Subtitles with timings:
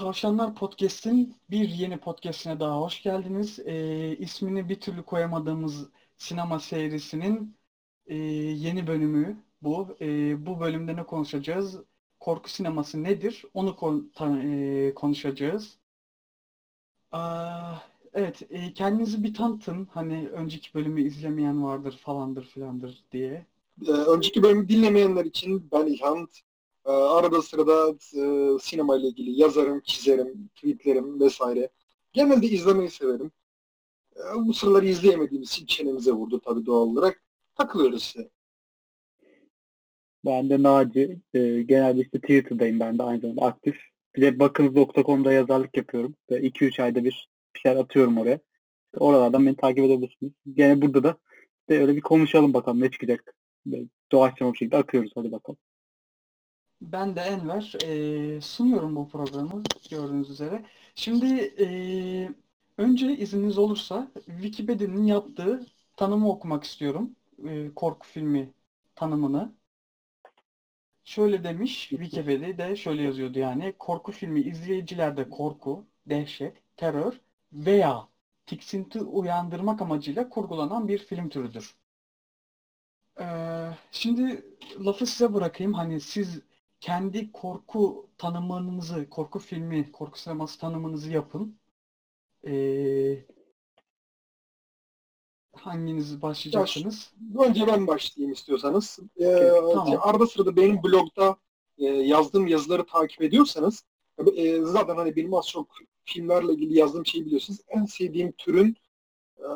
[0.00, 3.58] Tavşanlar Podcast'in bir yeni podcastine daha hoş geldiniz.
[3.58, 7.56] Ee, ismini bir türlü koyamadığımız sinema serisinin
[8.06, 9.96] e, yeni bölümü bu.
[10.00, 10.06] E,
[10.46, 11.80] bu bölümde ne konuşacağız?
[12.20, 13.44] Korku sineması nedir?
[13.54, 15.78] Onu kon ta- e, konuşacağız.
[17.12, 17.74] Aa,
[18.14, 19.88] evet, e, kendinizi bir tanıtın.
[19.90, 23.46] Hani önceki bölümü izlemeyen vardır falandır filandır diye.
[23.86, 26.28] Ee, önceki bölümü dinlemeyenler için ben İlhan.
[26.86, 31.68] Ee, arada sırada e, sinema ile ilgili yazarım, çizerim, tweetlerim vesaire.
[32.12, 33.32] Genelde izlemeyi severim.
[34.16, 37.22] Ee, bu sıraları izleyemediğimiz için çenemize vurdu tabii doğal olarak.
[37.54, 38.30] Takılıyoruz işte.
[40.24, 41.20] Ben de Naci.
[41.34, 43.76] E, genelde işte Twitter'dayım ben de aynı zamanda aktif.
[44.16, 46.14] Bir de bakınız.com'da yazarlık yapıyorum.
[46.30, 48.40] 2-3 ayda bir bir şeyler atıyorum oraya.
[48.86, 50.32] İşte oralardan beni takip edebilirsiniz.
[50.54, 51.16] Gene burada da
[51.60, 53.34] işte öyle bir konuşalım bakalım ne çıkacak.
[54.12, 55.58] Doğaçlama bir şekilde akıyoruz hadi bakalım.
[56.80, 57.74] Ben de Enver.
[57.84, 60.64] E, sunuyorum bu programı gördüğünüz üzere.
[60.94, 61.26] Şimdi
[61.60, 61.66] e,
[62.78, 67.16] önce izniniz olursa Wikipedia'nın yaptığı tanımı okumak istiyorum.
[67.48, 68.52] E, korku filmi
[68.94, 69.54] tanımını.
[71.04, 73.74] Şöyle demiş Wikipedia'da şöyle yazıyordu yani.
[73.78, 77.20] Korku filmi izleyicilerde korku, dehşet, terör
[77.52, 78.08] veya
[78.46, 81.74] tiksinti uyandırmak amacıyla kurgulanan bir film türüdür.
[83.20, 84.44] Ee, şimdi
[84.86, 85.72] lafı size bırakayım.
[85.74, 86.40] Hani siz
[86.80, 91.58] kendi korku tanımınızı, korku filmi, korku sineması tanımınızı yapın.
[92.46, 93.24] Ee,
[95.52, 97.12] hanginiz başlayacaksınız?
[97.38, 98.98] Önce ben başlayayım istiyorsanız.
[99.20, 99.98] Ee, tamam.
[100.00, 101.36] Arada sırada benim blogda
[101.78, 103.84] e, yazdığım yazıları takip ediyorsanız
[104.36, 105.68] e, zaten hani benim az çok
[106.04, 107.60] filmlerle ilgili yazdığım şeyi biliyorsunuz.
[107.68, 108.76] En sevdiğim türün
[109.38, 109.48] e,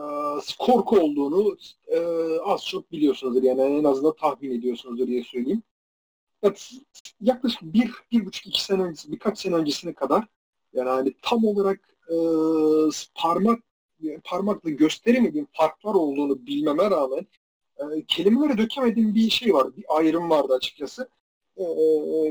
[0.59, 1.99] korku olduğunu e,
[2.45, 3.43] az çok biliyorsunuzdur.
[3.43, 5.63] Yani en azından tahmin ediyorsunuzdur diye söyleyeyim.
[7.21, 10.25] Yaklaşık bir, bir buçuk, iki sene öncesi, birkaç sene öncesine kadar
[10.73, 12.17] yani hani tam olarak e,
[13.15, 13.61] parmak
[14.25, 17.27] parmakla gösteremediğim farklar olduğunu bilmeme rağmen
[17.79, 19.77] e, kelimelere dökemediğim bir şey var.
[19.77, 21.09] Bir ayrım vardı açıkçası.
[21.57, 21.65] E,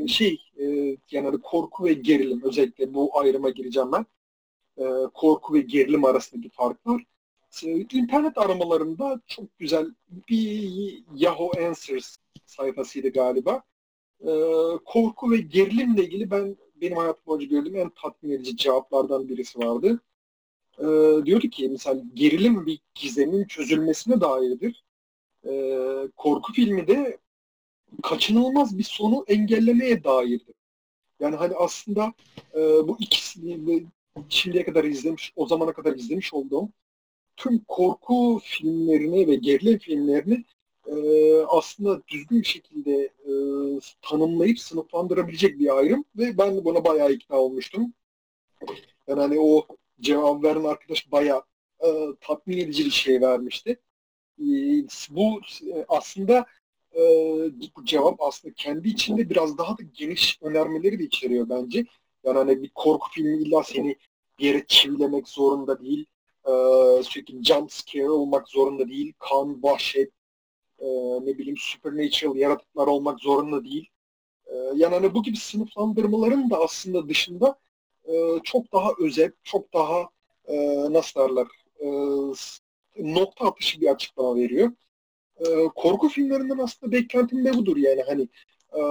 [0.07, 0.65] şey e,
[1.11, 4.05] yani hani korku ve gerilim özellikle bu ayrıma gireceğim ben.
[4.77, 7.03] E, korku ve gerilim arasındaki farklar.
[7.63, 9.87] E, internet aramalarında çok güzel
[10.29, 13.63] bir Yahoo Answers sayfasıydı galiba.
[14.23, 14.31] E,
[14.85, 20.01] korku ve gerilimle ilgili ben benim hayatım boyunca gördüğüm en tatmin edici cevaplardan birisi vardı
[20.79, 20.85] e,
[21.25, 24.83] diyordu ki mesela gerilim bir gizemin çözülmesine dairdir.
[25.45, 25.51] E,
[26.17, 27.17] korku filmi de
[28.03, 30.55] kaçınılmaz bir sonu engellemeye dairdir.
[31.19, 32.13] Yani hani aslında
[32.55, 33.85] e, bu ikisini
[34.29, 36.69] şimdiye kadar izlemiş, o zamana kadar izlemiş olduğum
[37.37, 40.45] tüm korku filmlerini ve gerilim filmlerini
[40.87, 40.95] e,
[41.47, 43.31] aslında düzgün şekilde e,
[44.01, 47.93] tanımlayıp sınıflandırabilecek bir ayrım ve ben buna bayağı ikna olmuştum.
[49.07, 49.67] Yani hani o
[50.01, 51.43] cevap veren arkadaş bayağı
[51.79, 51.87] e,
[52.21, 53.79] tatmin edici bir şey vermişti.
[54.39, 54.45] E,
[55.09, 55.41] bu
[55.73, 56.45] e, aslında
[57.75, 61.85] bu cevap aslında kendi içinde biraz daha da geniş önermeleri de içeriyor bence.
[62.23, 63.95] Yani hani bir korku filmi illa seni
[64.39, 66.05] bir yere çivilemek zorunda değil.
[66.45, 66.51] E,
[67.03, 69.13] sürekli jump scare olmak zorunda değil.
[69.19, 70.11] Kan, vahşet,
[70.83, 70.87] e,
[71.25, 73.89] ne bileyim supernatural yaratıklar olmak zorunda değil.
[74.47, 77.59] E, yani hani bu gibi sınıflandırmaların da aslında dışında
[78.05, 78.13] e,
[78.43, 80.09] çok daha özel, çok daha
[80.45, 80.55] e,
[80.93, 81.47] nasıl derler
[81.79, 81.87] e,
[83.13, 84.71] nokta atışı bir açıklama veriyor.
[85.39, 85.45] E,
[85.75, 88.29] korku filmlerinden aslında beklentim de budur yani hani
[88.73, 88.81] e,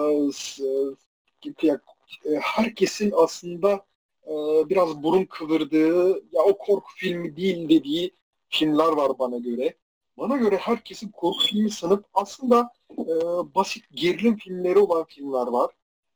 [2.26, 3.86] e, herkesin aslında
[4.26, 4.32] e,
[4.70, 8.12] biraz burun kıvırdığı ya o korku filmi değil dediği
[8.48, 9.74] filmler var bana göre.
[10.19, 13.15] Bana göre herkesin korku filmi sanıp aslında e,
[13.55, 15.71] basit gerilim filmleri olan filmler var.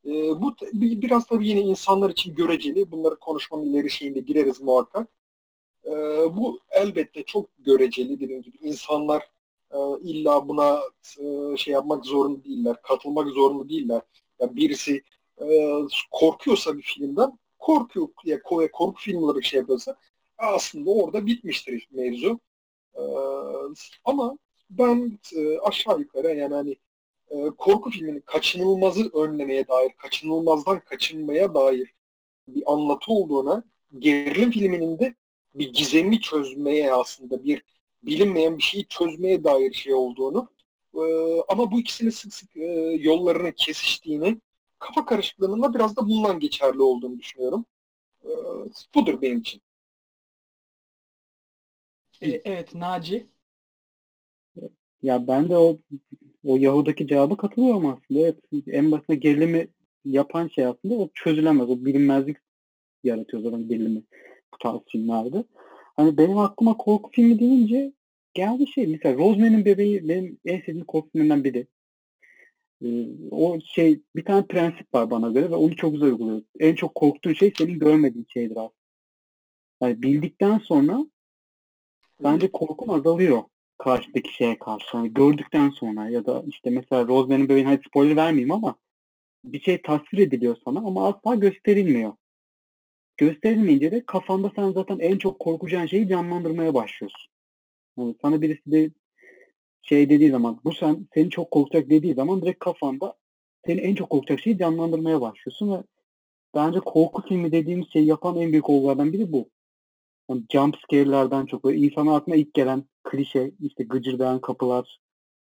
[0.07, 2.91] E, bu biraz tabii yine insanlar için göreceli.
[2.91, 5.09] Bunları konuşmanın ileri şeyinde gireriz muhakkak.
[5.85, 5.91] E,
[6.37, 8.57] bu elbette çok göreceli dediğim gibi.
[8.61, 9.23] İnsanlar
[9.71, 10.81] e, illa buna
[11.21, 14.03] e, şey yapmak zorunda değiller, katılmak zorunda değiller.
[14.41, 15.03] Yani birisi
[15.43, 15.73] e,
[16.11, 19.97] korkuyorsa bir filmden, korkuyor ya korku filmleri şey yapıyorsa
[20.39, 22.41] aslında orada bitmiştir mevzu.
[22.99, 23.03] E,
[24.05, 24.39] ama
[24.71, 26.77] ben e, aşağı yukarı yani hani
[27.31, 31.95] e, korku filminin kaçınılmazı önlemeye dair, kaçınılmazdan kaçınmaya dair
[32.49, 33.65] bir anlatı olduğuna,
[33.99, 35.15] gerilim filminin de
[35.55, 37.63] bir gizemi çözmeye aslında bir
[38.03, 40.49] bilinmeyen bir şeyi çözmeye dair şey olduğunu
[40.95, 41.01] e,
[41.49, 42.65] ama bu ikisinin sık sık e,
[43.01, 44.41] yollarının kesiştiğini
[44.79, 47.65] kafa karışıklığının da biraz da bundan geçerli olduğunu düşünüyorum.
[48.25, 48.31] E,
[48.95, 49.63] budur benim için.
[52.23, 53.27] E, evet Naci.
[55.03, 55.79] Ya ben de o
[56.45, 58.21] o Yahudaki cevaba katılıyorum aslında.
[58.21, 59.69] Evet, en başında gerilimi
[60.05, 61.71] yapan şey aslında o çözülemez.
[61.71, 62.37] O bilinmezlik
[63.05, 64.03] yaratıyor zaten gerilimi
[64.55, 65.45] bu tarz filmlerde.
[65.97, 67.93] Hani benim aklıma korku filmi deyince
[68.35, 71.67] geldi şey mesela Rosemary'nin Bebeği benim en sevdiğim korku filminden biri.
[72.85, 76.43] Ee, o şey bir tane prensip var bana göre ve onu çok güzel uyguluyor.
[76.61, 78.73] En çok korktuğun şey senin görmediğin şeydir aslında.
[79.83, 81.07] Yani bildikten sonra
[82.23, 83.43] bence korkun azalıyor
[83.79, 84.97] karşıdaki şeye karşı.
[84.97, 88.77] Yani gördükten sonra ya da işte mesela Rosemary'nin Bebeği'nin hadi spoiler vermeyeyim ama
[89.45, 92.13] bir şey tasvir ediliyor sana ama asla gösterilmiyor.
[93.17, 97.31] Gösterilmeyince de kafanda sen zaten en çok korkacağın şeyi canlandırmaya başlıyorsun.
[97.99, 98.91] Yani sana birisi de
[99.83, 103.15] şey dediği zaman bu sen seni çok korkacak dediği zaman direkt kafanda
[103.67, 105.83] seni en çok korkacak şeyi canlandırmaya başlıyorsun ve
[106.55, 109.49] bence korku filmi dediğimiz şeyi yapan en büyük olgulardan biri bu.
[110.31, 114.99] Yani jump scare'lerden çok böyle insanın aklına ilk gelen klişe işte gıcırdayan kapılar,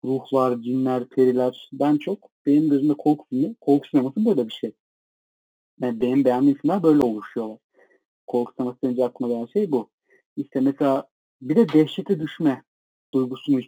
[0.04, 4.72] ruhlar, cinler, periler ben çok benim gözümde korku filmi, korku sineması böyle bir şey.
[5.80, 7.58] Yani benim beğendiğim filmler böyle oluşuyorlar.
[8.26, 9.90] Korku sineması deyince aklıma gelen şey bu.
[10.36, 11.08] İşte mesela
[11.42, 12.62] bir de dehşete düşme
[13.14, 13.60] duygusunu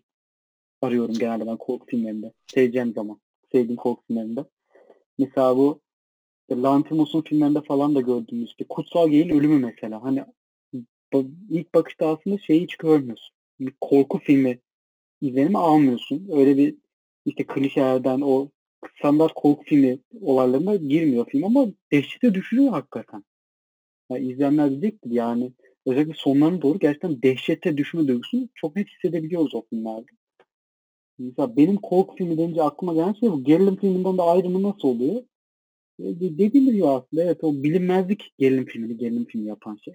[0.83, 2.33] arıyorum genelde ben korku filmlerinde.
[2.47, 3.21] Seveceğim zaman.
[3.53, 4.45] Sevdiğim korku filmlerinde.
[5.19, 5.81] Mesela bu
[6.51, 10.03] Lantimos'un filmlerinde falan da gördüğümüz işte Kutsal Gey'in ölümü mesela.
[10.03, 10.25] Hani
[11.51, 13.35] ilk bakışta aslında şeyi hiç görmüyorsun.
[13.61, 14.59] Bir korku filmi
[15.21, 16.29] izlenimi almıyorsun.
[16.33, 16.75] Öyle bir
[17.25, 18.49] işte klişelerden o
[18.99, 23.25] standart korku filmi olaylarına girmiyor film ama dehşete düşürüyor hakikaten.
[24.11, 25.53] Yani izleyenler diyecektir yani
[25.87, 30.07] özellikle sonlarına doğru gerçekten dehşete düşme duygusunu çok net hissedebiliyoruz o filmlerde.
[31.19, 33.45] Mesela benim korku filmi deyince aklıma gelen şey bu.
[33.45, 35.17] Gerilim filminden de ayrımı nasıl oluyor?
[35.99, 39.95] E, dediğim gibi aslında evet o bilinmezlik gerilim filmini gerilim filmi yapan şey.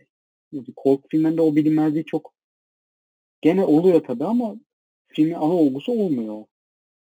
[0.52, 2.34] Yani korku filmlerinde o bilinmezliği çok
[3.42, 4.56] gene oluyor tabi ama
[5.08, 6.46] filmin ana olgusu olmuyor.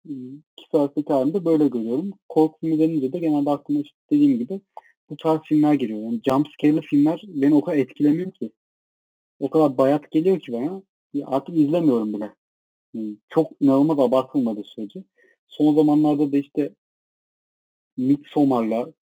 [0.05, 2.13] İki arasındaki halinde böyle görüyorum.
[2.29, 4.61] Korku filmi de genelde aklıma işte dediğim gibi
[5.11, 6.01] bu tarz filmler geliyor.
[6.01, 8.53] Yani jump scare'lı filmler beni o kadar etkilemiyor ki.
[9.41, 10.83] O kadar bayat geliyor ki bana.
[11.25, 12.35] Artık izlemiyorum bile.
[13.29, 15.05] Çok inanılmaz abartılmadı sürece.
[15.49, 16.75] Son zamanlarda da işte
[17.97, 18.93] Midsommar'la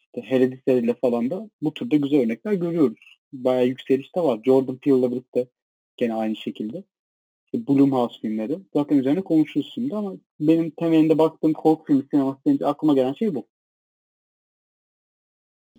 [0.00, 3.17] işte Hereditary'le falan da bu türde güzel örnekler görüyoruz.
[3.32, 4.40] Bayağı yükselişte var.
[4.44, 5.48] Jordan Peele'la birlikte
[5.96, 6.84] gene aynı şekilde.
[7.44, 8.58] İşte Blumhouse filmleri.
[8.74, 13.34] Zaten üzerine konuşuruz şimdi ama benim temelinde baktığım korku filmi sineması deyince aklıma gelen şey
[13.34, 13.46] bu.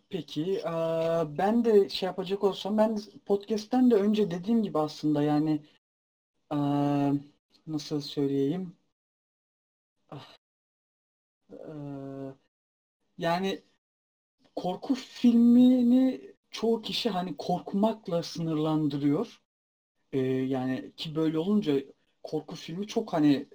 [0.09, 0.61] Peki
[1.37, 5.61] ben de şey yapacak olsam ben podcast'ten de önce dediğim gibi aslında yani
[7.67, 8.75] nasıl söyleyeyim
[10.09, 10.35] ah,
[13.17, 13.61] yani
[14.55, 19.41] korku filmini çoğu kişi hani korkmakla sınırlandırıyor.
[20.47, 21.83] yani ki böyle olunca
[22.23, 23.47] korku filmi çok hani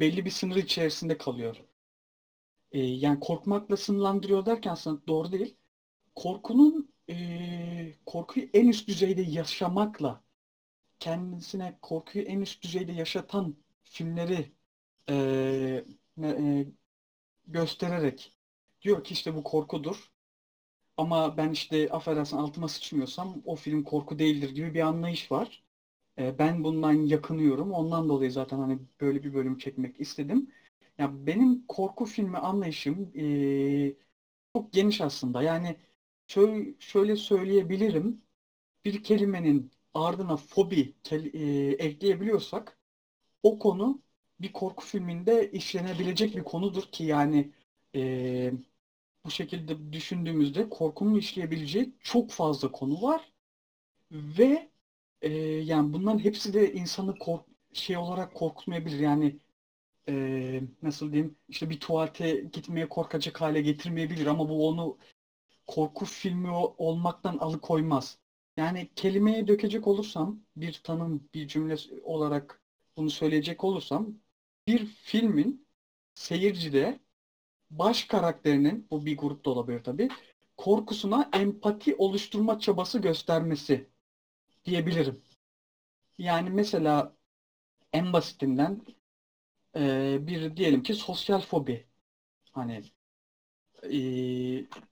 [0.00, 1.56] belli bir sınır içerisinde kalıyor
[2.72, 5.56] e, yani korkmakla sınırlandırıyor derken aslında doğru değil.
[6.14, 10.24] Korkunun e, korkuyu en üst düzeyde yaşamakla
[11.00, 14.52] kendisine korkuyu en üst düzeyde yaşatan filmleri
[15.10, 15.14] e,
[16.22, 16.66] e,
[17.46, 18.38] göstererek
[18.82, 20.12] diyor ki işte bu korkudur.
[20.98, 25.64] Ama ben işte affedersin altıma sıçmıyorsam o film korku değildir gibi bir anlayış var.
[26.18, 27.72] E, ben bundan yakınıyorum.
[27.72, 30.52] Ondan dolayı zaten hani böyle bir bölüm çekmek istedim.
[30.98, 33.94] Ya benim korku filmi anlayışım e,
[34.56, 35.42] çok geniş aslında.
[35.42, 35.76] Yani
[36.28, 38.22] şöyle, şöyle söyleyebilirim.
[38.84, 41.16] Bir kelimenin ardına fobi e,
[41.78, 42.78] ekleyebiliyorsak
[43.42, 44.02] o konu
[44.40, 47.52] bir korku filminde işlenebilecek bir konudur ki yani
[47.94, 48.52] e,
[49.28, 53.32] bu şekilde düşündüğümüzde korkunun işleyebileceği çok fazla konu var
[54.12, 54.70] ve
[55.22, 58.98] e, yani bunların hepsi de insanı kork şey olarak korkutmayabilir.
[59.00, 59.38] Yani
[60.08, 64.98] e, nasıl diyeyim işte bir tuvalete gitmeye korkacak hale getirmeyebilir ama bu onu
[65.66, 68.18] korku filmi olmaktan alıkoymaz.
[68.56, 72.62] Yani kelimeye dökecek olursam bir tanım bir cümle olarak
[72.96, 74.14] bunu söyleyecek olursam
[74.66, 75.68] bir filmin
[76.14, 77.00] seyircide
[77.70, 80.08] baş karakterinin bu bir grupta olabilir tabi
[80.56, 83.88] korkusuna empati oluşturma çabası göstermesi
[84.64, 85.22] diyebilirim.
[86.18, 87.16] Yani mesela
[87.92, 88.80] en basitinden
[89.76, 91.86] e, bir diyelim ki sosyal fobi.
[92.52, 92.82] Hani
[93.82, 93.92] e,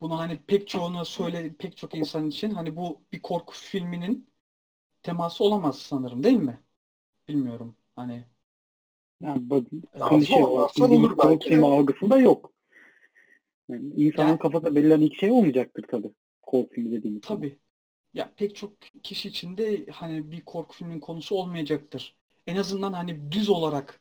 [0.00, 4.30] bunu hani pek çoğuna söyle pek çok insan için hani bu bir korku filminin
[5.02, 6.60] teması olamaz sanırım değil mi?
[7.28, 7.76] Bilmiyorum.
[7.96, 8.24] Hani
[9.20, 9.64] yani bu
[10.08, 12.55] klişe olarak olur korku filmi algısında yok.
[13.68, 16.10] Yani insanın yani, kafasında belirlenen iki şey olmayacaktır tabii.
[16.42, 17.20] Korku filmi dediğimiz.
[17.20, 17.58] Tabii.
[18.14, 22.16] Ya pek çok kişi için de hani bir korku filmin konusu olmayacaktır.
[22.46, 24.00] En azından hani düz olarak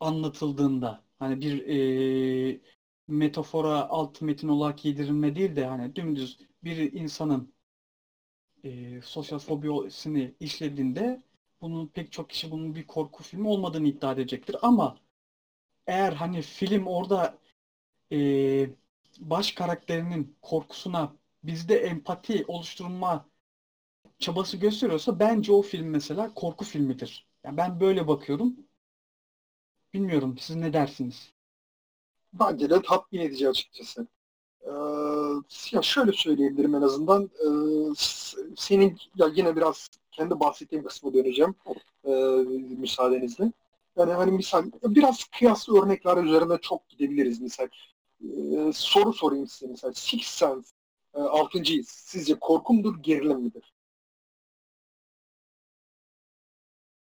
[0.00, 2.60] anlatıldığında hani bir e,
[3.08, 7.52] metafora alt metin olarak yedirilme değil de hani dümdüz bir insanın
[8.64, 11.22] e, sosyal fobisini işlediğinde
[11.60, 14.56] bunun pek çok kişi bunun bir korku filmi olmadığını iddia edecektir.
[14.62, 14.98] Ama
[15.86, 17.38] eğer hani film orada
[18.12, 18.70] e,
[19.20, 23.26] baş karakterinin korkusuna bizde empati oluşturma
[24.18, 27.26] çabası gösteriyorsa bence o film mesela korku filmidir.
[27.44, 28.56] Yani ben böyle bakıyorum.
[29.94, 31.32] Bilmiyorum siz ne dersiniz?
[32.32, 34.06] Bence de tatmin edici açıkçası.
[34.62, 34.70] Ee,
[35.72, 37.24] ya şöyle söyleyebilirim en azından.
[37.24, 37.48] Ee,
[38.56, 41.54] senin ya yine biraz kendi bahsettiğim kısma döneceğim
[42.04, 42.10] e,
[42.78, 43.52] müsaadenizle.
[43.96, 47.68] Yani hani misal biraz kıyaslı örnekler üzerine çok gidebiliriz misal.
[48.24, 49.92] Ee, soru sorayım size misal.
[49.92, 50.68] Six Sense
[51.14, 51.62] e, 6.
[51.84, 53.72] Sizce korku mudur, gerilim midir?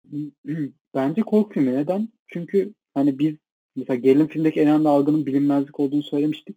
[0.95, 1.75] Bence korku filmi.
[1.75, 2.09] Neden?
[2.29, 3.37] Çünkü hani biz
[3.77, 6.57] mesela gerilim filmdeki en önemli algının bilinmezlik olduğunu söylemiştik.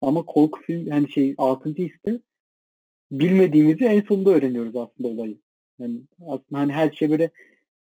[0.00, 1.70] Ama korku film hani şey 6.
[1.70, 2.20] ise
[3.12, 5.38] bilmediğimizi en sonunda öğreniyoruz aslında olayı.
[5.78, 7.30] Yani aslında hani her şey böyle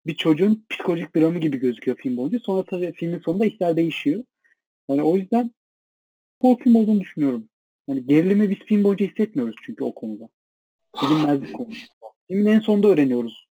[0.06, 2.40] bir çocuğun psikolojik dramı gibi gözüküyor film boyunca.
[2.40, 4.24] Sonra tabii filmin sonunda işler değişiyor.
[4.90, 5.52] Yani o yüzden
[6.64, 7.50] film olduğunu düşünüyorum.
[7.88, 10.30] Yani gerilimi biz film boyunca hissetmiyoruz çünkü o konuda.
[11.02, 11.86] Bilinmezlik konusu.
[12.28, 13.48] Filmin en sonunda öğreniyoruz.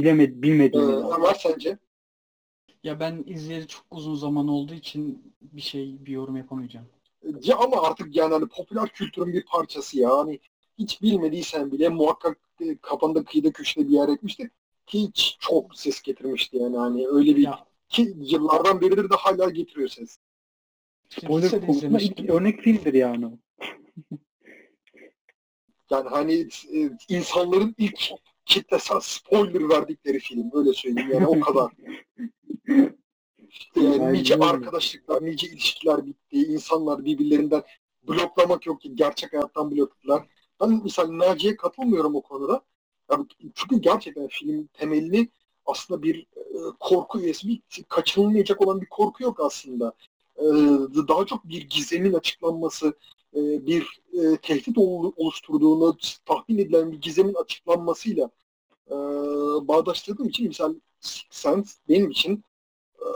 [0.00, 0.90] Bilemed, bilmediğimiz.
[0.90, 1.78] Ee, Ömer sence?
[2.84, 6.86] Ya ben izleyeli çok uzun zaman olduğu için bir şey, bir yorum yapamayacağım.
[7.42, 10.18] Ya ama artık yani hani popüler kültürün bir parçası ya.
[10.18, 10.40] Hani
[10.78, 14.50] hiç bilmediysen bile muhakkak e, kafanda kıyıda köşede bir yer etmiştir.
[14.86, 19.50] Ki hiç çok ses getirmişti yani hani öyle bir Ya ki yıllardan beridir de hala
[19.50, 20.18] getiriyor ses.
[21.10, 23.26] Spoiler konusunda ilk örnek filmdir yani.
[25.90, 28.00] Yani hani e, insanların ilk
[28.46, 31.72] kitlesel spoiler verdikleri film öyle söyleyeyim yani o kadar.
[33.48, 36.36] İşte Aynen nice arkadaşlıklar, nice ilişkiler bitti.
[36.36, 37.62] insanlar birbirlerinden
[38.08, 40.26] bloklamak yok ki gerçek hayattan blokladılar.
[40.60, 42.62] Ben mesela Naciye katılmıyorum o konuda.
[43.10, 45.28] Yani çünkü gerçekten film temelini
[45.66, 49.92] aslında bir e, korku üyesi, bir kaçınılmayacak olan bir korku yok aslında.
[50.40, 50.46] E,
[51.08, 52.94] daha çok bir gizemin açıklanması,
[53.36, 58.30] e, bir e, tehdit ol- oluşturduğunu tahmin edilen bir gizemin açıklanmasıyla
[58.90, 58.94] e,
[59.68, 62.44] bağdaştırdığım için mesela Sixth Sense benim için
[62.98, 63.06] e,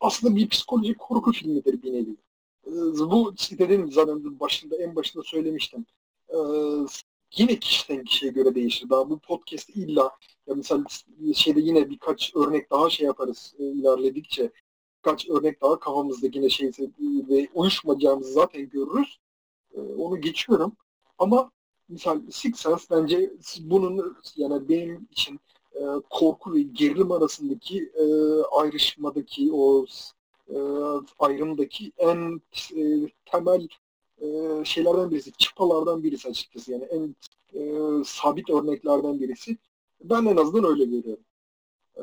[0.00, 2.16] aslında bir psikolojik korku filmidir bir nevi.
[2.66, 2.70] E,
[3.10, 5.86] bu dediğim zaten başında en başında söylemiştim.
[6.28, 6.36] E,
[7.36, 8.90] yine kişiden kişiye göre değişir.
[8.90, 10.02] Daha bu podcast illa
[10.46, 10.84] ya mesela
[11.34, 14.52] şeyde yine birkaç örnek daha şey yaparız e, ilerledikçe
[15.02, 16.70] birkaç örnek daha kafamızda yine şey
[17.28, 19.18] ve uyuşmayacağımızı zaten görürüz.
[19.74, 20.72] E, onu geçiyorum.
[21.18, 21.50] Ama
[21.88, 25.40] misal Six bence bunun yani benim için
[25.74, 25.80] e,
[26.10, 28.04] korku ve gerilim arasındaki e,
[28.42, 29.86] ayrışmadaki o
[30.48, 30.56] e,
[31.18, 32.40] ayrımdaki en
[32.76, 33.68] e, temel
[34.20, 34.26] e,
[34.64, 36.72] şeylerden birisi, çıpalardan birisi açıkçası.
[36.72, 37.16] Yani en
[37.54, 39.56] e, sabit örneklerden birisi.
[40.04, 41.24] Ben en azından öyle görüyorum.
[41.96, 42.02] E,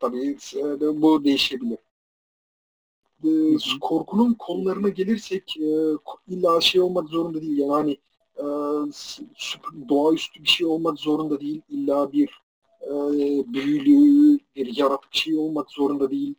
[0.00, 1.78] tabii e, bu değişebilir.
[3.24, 3.28] E,
[3.80, 5.68] korkunun konularına gelirsek e,
[6.28, 7.58] illa şey olmak zorunda değil.
[7.58, 7.98] Yani hani
[8.36, 11.62] e, doğaüstü bir şey olmak zorunda değil.
[11.68, 12.42] İlla bir
[12.82, 12.92] e,
[13.52, 16.34] büyülü, bir yaratık şey olmak zorunda değil.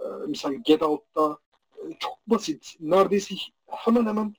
[0.00, 1.38] E, mesela Get Out'ta
[1.76, 2.76] e, çok basit.
[2.80, 3.34] Neredeyse
[3.66, 4.34] hemen hemen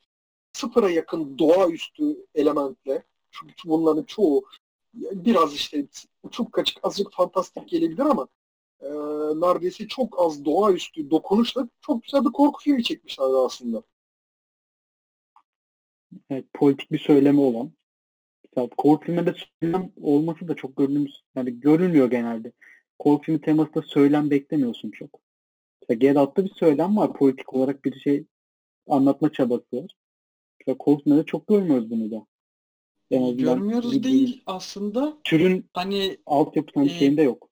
[0.54, 4.44] sıfıra yakın doğaüstü elementle çünkü bunların çoğu
[4.94, 5.88] biraz işte
[6.32, 8.28] çok kaçık azıcık fantastik gelebilir ama
[8.82, 8.90] e,
[9.42, 13.84] neredeyse çok az doğaüstü dokunuşla çok güzel bir korku filmi çekmişler aslında.
[16.30, 17.72] Evet, politik bir söylemi olan.
[18.44, 22.52] Mesela korku filminde söylem olması da çok görünümüz, yani görülmüyor genelde.
[23.00, 25.20] Korku filmi temasında söylem beklemiyorsun çok.
[25.82, 27.14] Mesela Get Out'ta bir söylem var.
[27.14, 28.26] Politik olarak bir şey
[28.88, 29.96] anlatma çabası var.
[30.60, 32.26] Mesela korku filminde çok görmüyoruz bunu da.
[33.14, 35.18] Azından Görmüyoruz bir- değil aslında.
[35.24, 37.49] Türün Hani altyapısının Ee, şeyinde yok.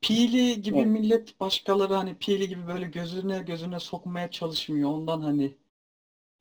[0.00, 0.86] Pili gibi Evet.
[0.86, 4.90] millet başkaları hani Pili gibi böyle gözüne gözüne sokmaya çalışmıyor.
[4.90, 5.54] Ondan hani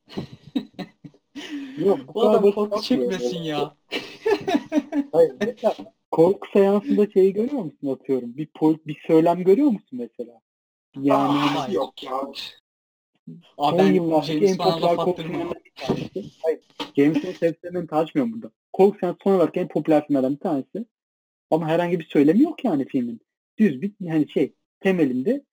[1.78, 3.75] Yok, bu bu kadar adam basit korku çekmesin ya.
[5.12, 5.75] Hayır, mesela
[6.12, 8.38] korku seansında şeyi görüyor musun atıyorum?
[8.38, 10.42] Bir pol- bir söylem görüyor musun mesela?
[10.96, 12.12] Yani Ah, hani yok ya.
[13.58, 15.32] Aa, son ben yıllardaki en James Bond'a popüler laf korku attırmam.
[15.32, 16.25] filmlerinden bir tanesi.
[16.44, 16.60] Hayır.
[16.98, 18.51] James Bond sebeplerini tartışmıyorum burada.
[18.74, 20.86] Korku seansı son olarak en popüler filmlerden bir tanesi.
[21.51, 23.22] Ama herhangi bir söylemi yok yani filmin.
[23.60, 25.44] Düz bir hani şey temelinde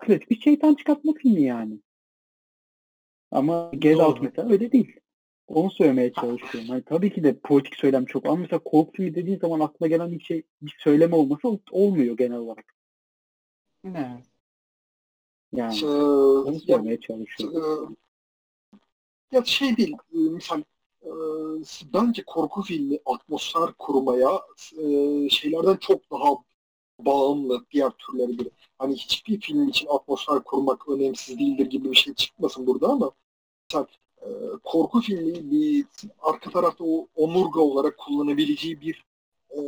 [0.00, 1.80] klasik bir şeytan çıkartma filmi yani.
[3.30, 4.24] Ama Get Out Doğru.
[4.24, 5.00] mesela öyle değil.
[5.48, 6.70] Onu söylemeye çalışıyorum.
[6.70, 8.26] Hani tabii ki de politik söylem çok.
[8.26, 12.16] Ama mesela korku filmi dediğin zaman aklına gelen bir şey bir söyleme olması ol- olmuyor
[12.16, 12.74] genel olarak.
[13.84, 14.22] Ne?
[15.52, 17.96] Yani Ee, onu ya, söylemeye çalışıyorum.
[19.32, 20.60] e, ya şey değil, e, misal
[21.02, 21.08] e,
[21.94, 24.40] bence korku filmi atmosfer kurmaya
[24.72, 26.34] e, şeylerden çok daha
[26.98, 28.48] bağımlı diğer türlere göre.
[28.78, 33.10] Hani hiçbir film için atmosfer kurmak önemsiz değildir gibi bir şey çıkmasın burada ama
[33.70, 33.86] mesela
[34.22, 34.26] e,
[34.64, 35.84] korku filmi bir
[36.20, 39.04] arka tarafta o omurga olarak kullanabileceği bir
[39.50, 39.60] e,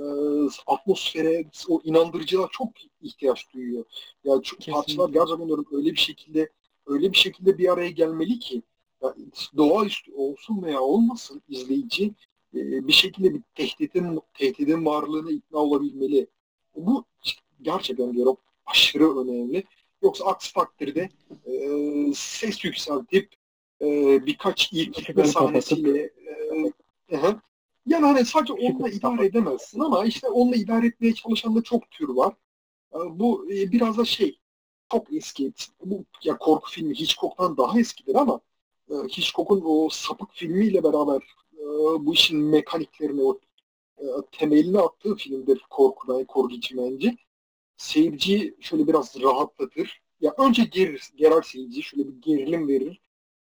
[0.67, 2.69] atmosfere, o inandırıcılığa çok
[3.03, 3.85] ihtiyaç duyuyor.
[4.25, 4.97] Yani çok, Kesinlikle.
[4.97, 6.51] parçalar gerçekten öyle bir şekilde
[6.87, 8.63] öyle bir şekilde bir araya gelmeli ki
[9.03, 9.15] ya,
[9.57, 12.15] doğaüstü olsun veya olmasın izleyici
[12.55, 16.27] e, bir şekilde bir tehditin tehditin varlığına ikna olabilmeli.
[16.77, 17.05] Bu
[17.63, 19.65] gerçekten diyorum aşırı önemli.
[20.03, 21.09] Yoksa aksi takdirde
[21.47, 21.55] e,
[22.15, 23.35] ses yükseltip
[23.83, 23.87] e,
[24.27, 26.11] birkaç ilk sahnesiyle
[27.11, 27.41] e, hı.
[27.87, 32.09] yani hani sadece onunla idare edemezsin ama işte onunla idare etmeye çalışan da çok tür
[32.09, 32.35] var.
[32.95, 34.39] E, bu e, biraz da şey
[34.93, 35.53] çok eski.
[35.85, 38.41] Bu ya korku filmi Hitchcock'tan daha eskidir ama
[38.91, 41.23] e, Hitchcock'un o sapık filmiyle beraber
[41.53, 41.65] e,
[42.07, 43.39] bu işin mekaniklerini o e,
[44.33, 47.17] temelini attığı filmdir korku, korku için bence.
[47.77, 50.01] Seyirciyi şöyle biraz rahatlatır.
[50.21, 53.01] Ya önce gerir, gerer seyirci, şöyle bir gerilim verir.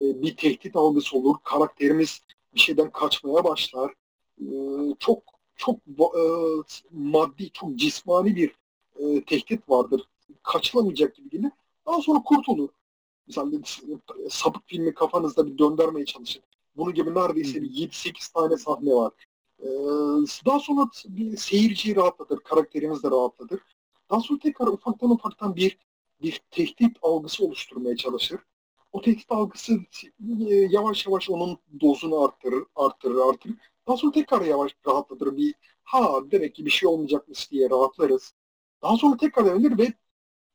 [0.02, 1.36] E, bir tehdit algısı olur.
[1.44, 2.20] Karakterimiz
[2.54, 3.94] bir şeyden kaçmaya başlar.
[4.40, 4.46] E,
[4.98, 5.22] çok
[5.56, 6.22] çok e,
[6.90, 8.54] maddi, çok cismani bir
[8.98, 10.02] e, tehdit vardır.
[10.42, 11.52] Kaçılamayacak gibi gelir.
[11.86, 12.68] Daha sonra kurtulur.
[13.26, 16.42] Mesela e, sapık filmi kafanızda bir döndürmeye çalışın.
[16.76, 19.12] Bunun gibi neredeyse bir 7-8 tane sahne var.
[19.62, 19.66] Ee,
[20.46, 23.60] daha sonra bir seyirciyi rahatlatır, karakterimiz de rahatlatır.
[24.10, 25.78] Daha sonra tekrar ufaktan ufaktan bir
[26.22, 28.40] bir tehdit algısı oluşturmaya çalışır.
[28.92, 29.72] O tehdit algısı
[30.50, 33.56] e, yavaş yavaş onun dozunu arttırır, arttırır, arttırır.
[33.88, 35.36] Daha sonra tekrar yavaş rahatlatır.
[35.36, 38.34] Bir ha demek ki bir şey olmayacakmış diye rahatlarız.
[38.82, 39.92] Daha sonra tekrar dönülür ve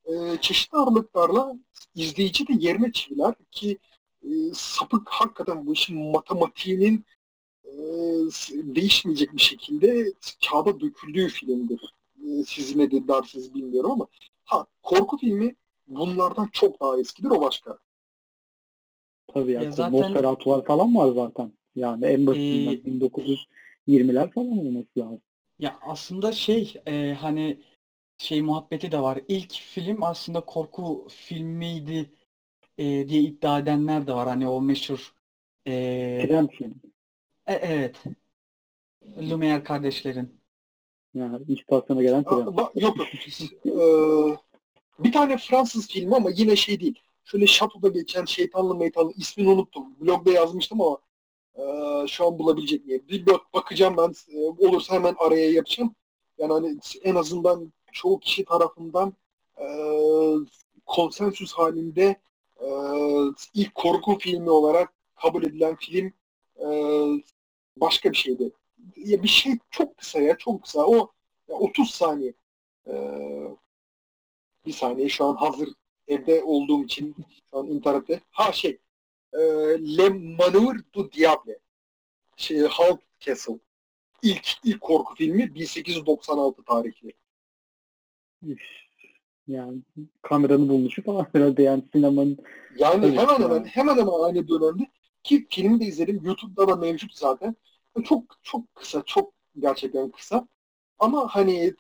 [0.05, 1.55] e, çeşitli aralıklarla
[1.95, 3.77] izleyici de yerine çiviler ki
[4.23, 7.05] e, sapık hakikaten bu işin matematiğinin
[8.51, 10.13] değişmeyecek bir şekilde
[10.49, 11.93] kağıda döküldüğü filmdir.
[12.17, 14.07] E, siz ne de dersiniz bilmiyorum ama
[14.45, 15.55] ha korku filmi
[15.87, 17.77] bunlardan çok daha eskidir o başka.
[19.27, 19.61] Tabii ya.
[19.61, 21.53] Ya zaten- falan var zaten.
[21.75, 25.21] Yani en basitinden Ee, 1920'ler falan olması lazım.
[25.59, 27.61] Ya aslında şey e, hani
[28.17, 29.19] şey muhabbeti de var.
[29.27, 32.11] İlk film aslında korku filmiydi
[32.77, 34.27] e, diye iddia edenler de var.
[34.27, 35.13] Hani o meşhur
[35.67, 35.71] e,
[36.27, 36.92] Tren film.
[37.47, 37.95] E- evet
[39.17, 40.41] Lumière kardeşlerin.
[41.13, 42.47] Yani istasyona gelen Ha, tren.
[42.47, 43.07] ba- yok yok.
[43.65, 44.37] Ee,
[45.03, 46.99] bir tane Fransız filmi ama yine şey değil.
[47.23, 49.99] Şöyle şatoda geçen şeytanlı meytanlı ismini unuttum.
[50.01, 50.97] Blogda yazmıştım ama
[51.55, 51.63] e,
[52.07, 53.03] şu an bulabilecek miyim?
[53.09, 54.13] Bir bak- bakacağım ben.
[54.33, 55.95] E, olursa hemen araya yapacağım.
[56.37, 59.13] Yani hani en azından çoğu kişi tarafından
[59.57, 59.65] e,
[60.85, 62.15] konsensüs halinde
[62.61, 62.67] e,
[63.53, 66.13] ilk korku filmi olarak kabul edilen film
[66.63, 66.67] e,
[67.77, 68.51] başka bir şeydi.
[68.95, 70.85] Ya bir şey çok kısa ya çok kısa.
[70.85, 71.11] O
[71.47, 72.33] ya 30 saniye.
[72.87, 73.47] Ee,
[74.65, 75.69] bir saniye şu an hazır
[76.07, 77.15] evde olduğum için
[77.51, 78.21] şu an internette.
[78.31, 78.79] Ha şey
[79.33, 79.39] e,
[79.97, 81.59] Le Manoir du Diable
[82.35, 83.59] şey, Haunt Castle.
[84.21, 87.13] İlk, ilk korku filmi 1896 tarihli.
[89.47, 89.81] Yani
[90.21, 92.37] kameranın bulunuşu falan herhalde yani sinemanın
[92.77, 94.87] Yani hemen hemen hemen hemen aynı dönemde
[95.23, 96.21] ki filmi de izledim.
[96.23, 97.55] YouTube'da da mevcut zaten.
[98.03, 100.47] Çok çok kısa, çok gerçekten kısa.
[100.99, 101.73] Ama hani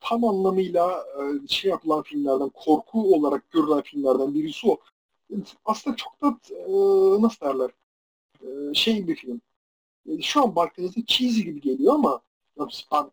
[0.00, 4.80] tam anlamıyla e, şey yapılan filmlerden, korku olarak görülen filmlerden birisi o.
[5.64, 7.70] Aslında çok da e, nasıl derler
[8.42, 9.40] e, şey bir film.
[10.22, 12.22] Şu an baktığınızda cheesy gibi geliyor ama
[12.58, 12.68] ben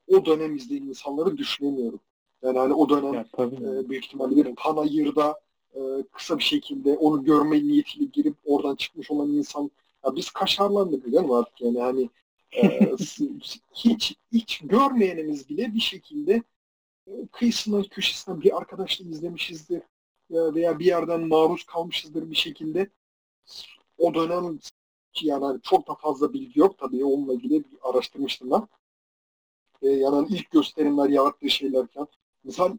[0.08, 2.00] o dönem izleyen insanları düşünemiyorum.
[2.44, 3.90] Yani hani o dönem ya tabii.
[3.90, 5.40] büyük ihtimalle bir panayırda
[5.76, 5.80] e,
[6.12, 9.72] kısa bir şekilde onu görme niyetiyle girip oradan çıkmış olan insan
[10.06, 12.10] ya biz kaşarlandık değil mi artık yani hani
[12.52, 12.92] e,
[13.74, 16.44] hiç hiç görmeyenimiz bile bir şekilde
[17.08, 19.82] e, kıyısından köşesinden bir arkadaşla izlemişizdir
[20.32, 22.90] e, veya bir yerden maruz kalmışızdır bir şekilde
[23.98, 24.60] o dönem
[25.14, 28.68] ki yani hani çok da fazla bilgi yok tabii onunla ilgili araştırmıştım ben.
[29.82, 32.08] E, yani hani ilk gösterimler yarattığı şeylerken
[32.44, 32.78] misal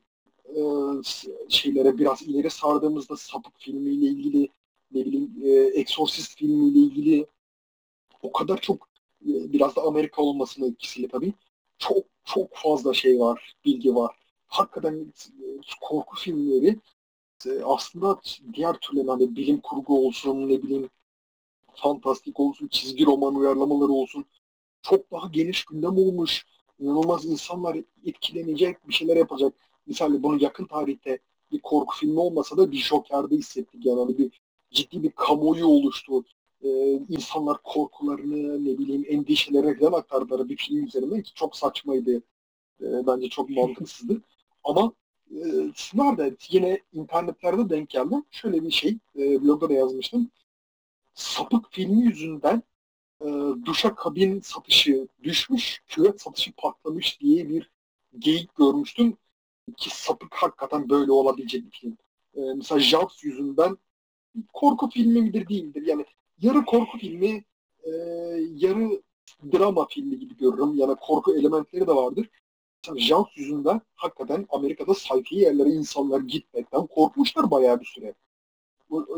[0.57, 0.61] e,
[1.49, 4.49] şeylere biraz ileri sardığımızda sapık filmiyle ilgili
[4.93, 7.27] ne bileyim e, Exorcist filmiyle ilgili
[8.23, 8.89] o kadar çok
[9.23, 11.33] e, biraz da Amerika olmasının etkisiyle tabii
[11.79, 14.17] çok çok fazla şey var, bilgi var.
[14.47, 15.47] Hakikaten e,
[15.81, 16.79] korku filmleri
[17.47, 18.21] e, aslında
[18.55, 20.91] diğer türlü hani bilim kurgu olsun ne bileyim
[21.75, 24.25] fantastik olsun, çizgi roman uyarlamaları olsun
[24.83, 26.47] çok daha geniş gündem olmuş.
[26.81, 29.55] İnanılmaz insanlar etkilenecek, bir şeyler yapacak.
[29.87, 31.19] Misal bunu yakın tarihte
[31.53, 36.25] bir korku filmi olmasa da bir Joker'de hissettik yani hani bir ciddi bir kamuoyu oluştu.
[36.65, 36.69] Ee,
[37.09, 42.23] insanlar korkularını ne bileyim endişelerini falan aktardılar bir film üzerinden ki çok saçmaydı.
[42.83, 44.23] Ee, bence çok mantıksızdı.
[44.65, 44.93] Ama
[45.31, 45.45] e,
[45.95, 48.25] nerede yine internetlerde denk geldim.
[48.31, 50.31] Şöyle bir şey e, blogda da yazmıştım.
[51.15, 52.63] Sapık filmi yüzünden
[53.21, 53.27] e,
[53.65, 57.71] duşa kabin satışı düşmüş, küvet satışı patlamış diye bir
[58.19, 59.17] geyik görmüştüm.
[59.77, 61.97] Ki sapık hakikaten böyle olabilecek bir film.
[62.37, 63.79] E, mesela Jaws yüzünden
[64.53, 65.83] korku filmi midir değildir.
[65.87, 66.05] Yani
[66.41, 67.45] yarı korku filmi,
[67.85, 67.91] e,
[68.55, 69.03] yarı
[69.53, 70.75] drama filmi gibi görürüm.
[70.75, 72.29] Yani korku elementleri de vardır.
[72.89, 78.15] Mesela Jaws yüzünden hakikaten Amerika'da sayfi yerlere insanlar gitmekten korkmuşlar bayağı bir süre.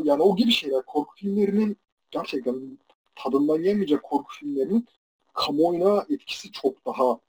[0.03, 0.81] Yani o gibi şeyler.
[0.85, 1.77] Korku filmlerinin
[2.11, 2.77] gerçekten
[3.15, 4.87] tadından yemeyecek korku filmlerinin
[5.33, 7.19] kamuoyuna etkisi çok daha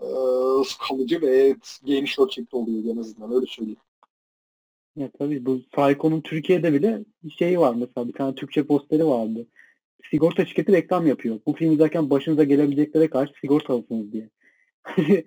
[0.00, 0.08] e,
[0.88, 3.80] kalıcı ve geniş ölçekte oluyor en azından öyle söyleyeyim.
[4.96, 7.04] Ya tabii bu Psycho'nun Türkiye'de bile
[7.38, 9.46] şeyi var mesela bir tane Türkçe posteri vardı.
[10.10, 11.40] Sigorta şirketi reklam yapıyor.
[11.46, 14.30] Bu film izlerken başınıza gelebileceklere karşı sigorta alsınız diye.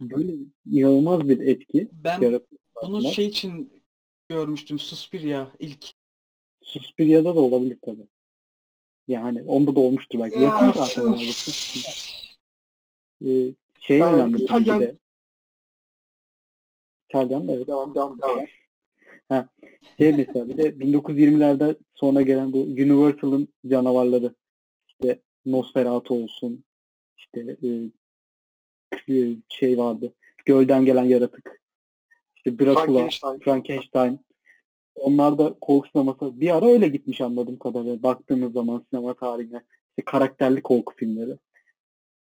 [0.00, 0.32] Böyle
[0.70, 1.88] inanılmaz bir etki.
[1.92, 2.40] Ben
[2.82, 3.82] bunu şey için
[4.28, 5.86] görmüştüm Suspiria ilk.
[6.62, 8.06] Suspiria'da da olabilir tabii.
[9.08, 10.40] Yani onda da olmuştur belki.
[10.40, 11.18] Yakın zaten.
[13.24, 14.80] ee, şey yani, önemli İtalyan...
[14.80, 14.96] de.
[17.08, 17.66] İtalyan da evet.
[17.66, 18.46] Devam devam devam.
[19.28, 19.48] Ha,
[19.98, 24.34] şey mesela bir de 1920'lerde sonra gelen bu Universal'ın canavarları
[24.88, 26.64] işte Nosferatu olsun
[27.16, 27.56] işte
[29.08, 30.12] e, şey vardı
[30.44, 31.62] gölden gelen yaratık
[32.36, 34.20] işte Dracula, Frankenstein, Frankenstein
[34.98, 38.02] onlar da korku sineması bir ara öyle gitmiş anladığım kadarıyla.
[38.02, 41.38] Baktığımız zaman sinema tarihine işte karakterli korku filmleri.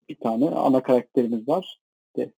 [0.10, 1.80] Bir tane ana karakterimiz var.
[2.08, 2.32] İşte,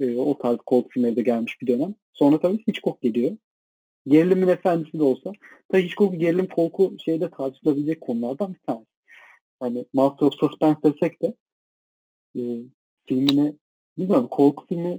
[0.00, 0.58] e, o tarz
[0.90, 1.94] filmleri de gelmiş bir dönem.
[2.12, 3.36] Sonra tabii Hitchcock geliyor.
[4.06, 5.32] Gerilimin efendisi de olsa.
[5.68, 8.86] Tabii Hitchcock gerilim korku şeyde tartışılabilecek konulardan bir tanesi.
[9.60, 11.34] Hani Master of Suspense desek de
[12.36, 12.42] e,
[13.06, 13.54] filmine
[13.98, 14.98] bilmiyorum korku filmi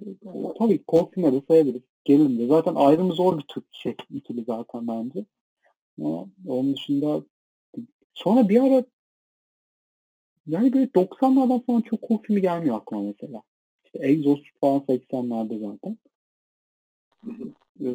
[0.60, 2.48] tabii korku filmleri sayabiliriz gerilimde.
[2.48, 5.26] Zaten ayrımı zor bir Türk şey ikili zaten bence.
[6.02, 7.24] Ama onun dışında
[8.14, 8.86] sonra bir ara
[10.48, 13.42] yani böyle 90'lardan sonra çok korku filmi gelmiyor aklıma mesela.
[13.86, 15.98] İşte Exorcist falan 80'lerde zaten.
[17.82, 17.88] Ee,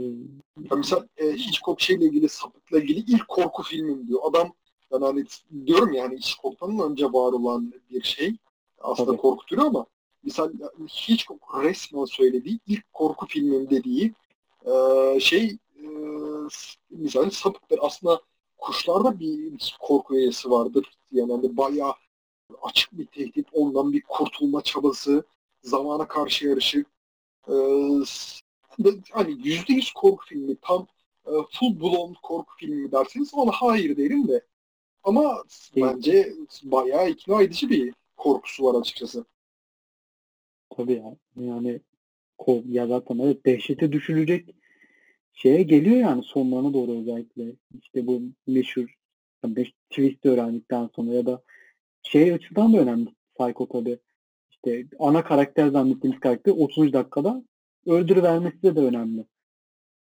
[0.76, 4.20] mesela e, Hitchcock şeyle ilgili sapıkla ilgili ilk korku filmim diyor.
[4.24, 4.52] Adam
[4.92, 5.24] ben hani
[5.66, 8.36] diyorum yani Hitchcock'tan önce var olan bir şey.
[8.78, 9.20] Aslında Tabii.
[9.20, 9.86] korku türü ama
[10.22, 10.52] misal
[10.88, 11.26] hiç
[11.64, 14.14] resmen söylediği ilk korku filmim dediği
[14.66, 15.86] e, şey e,
[16.90, 17.78] misal sapıktır.
[17.82, 18.20] Aslında
[18.58, 20.86] kuşlarda bir korku öğesi vardır.
[21.12, 21.92] Yani hani bayağı
[22.62, 25.24] açık bir tehdit, ondan bir kurtulma çabası,
[25.62, 26.84] zamana karşı yarışı.
[27.48, 27.54] E,
[29.10, 30.86] hani yüzde yüz korku filmi, tam
[31.26, 34.44] e, full blown korku filmi derseniz ona hayır derim de.
[35.04, 35.44] Ama
[35.76, 36.32] bence
[36.62, 39.24] bayağı ikna edici bir korkusu var açıkçası.
[40.76, 41.16] Tabii ya.
[41.36, 41.80] Yani
[42.64, 44.54] ya zaten evet dehşete düşülecek
[45.32, 47.52] şeye geliyor yani sonlarına doğru özellikle.
[47.82, 48.94] İşte bu meşhur
[49.44, 51.42] yani twist öğrendikten sonra ya da
[52.02, 53.98] şey açıdan da önemli Psycho tabii.
[54.50, 57.44] İşte ana karakter zannettiğimiz karakter 30 dakikada
[57.86, 59.24] öldürüvermesi de, de önemli.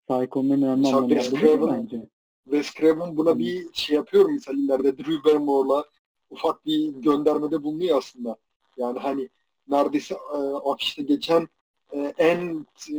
[0.08, 2.08] Psycho'nun en önemli anlamları bence.
[2.44, 5.84] Wes Craven buna bir şey yapıyor misal ileride Drew Barrymore'la
[6.30, 8.36] ufak bir göndermede bulunuyor aslında.
[8.76, 9.28] Yani hani
[9.68, 11.48] neredeyse e, afişte geçen
[11.92, 12.98] e, en e,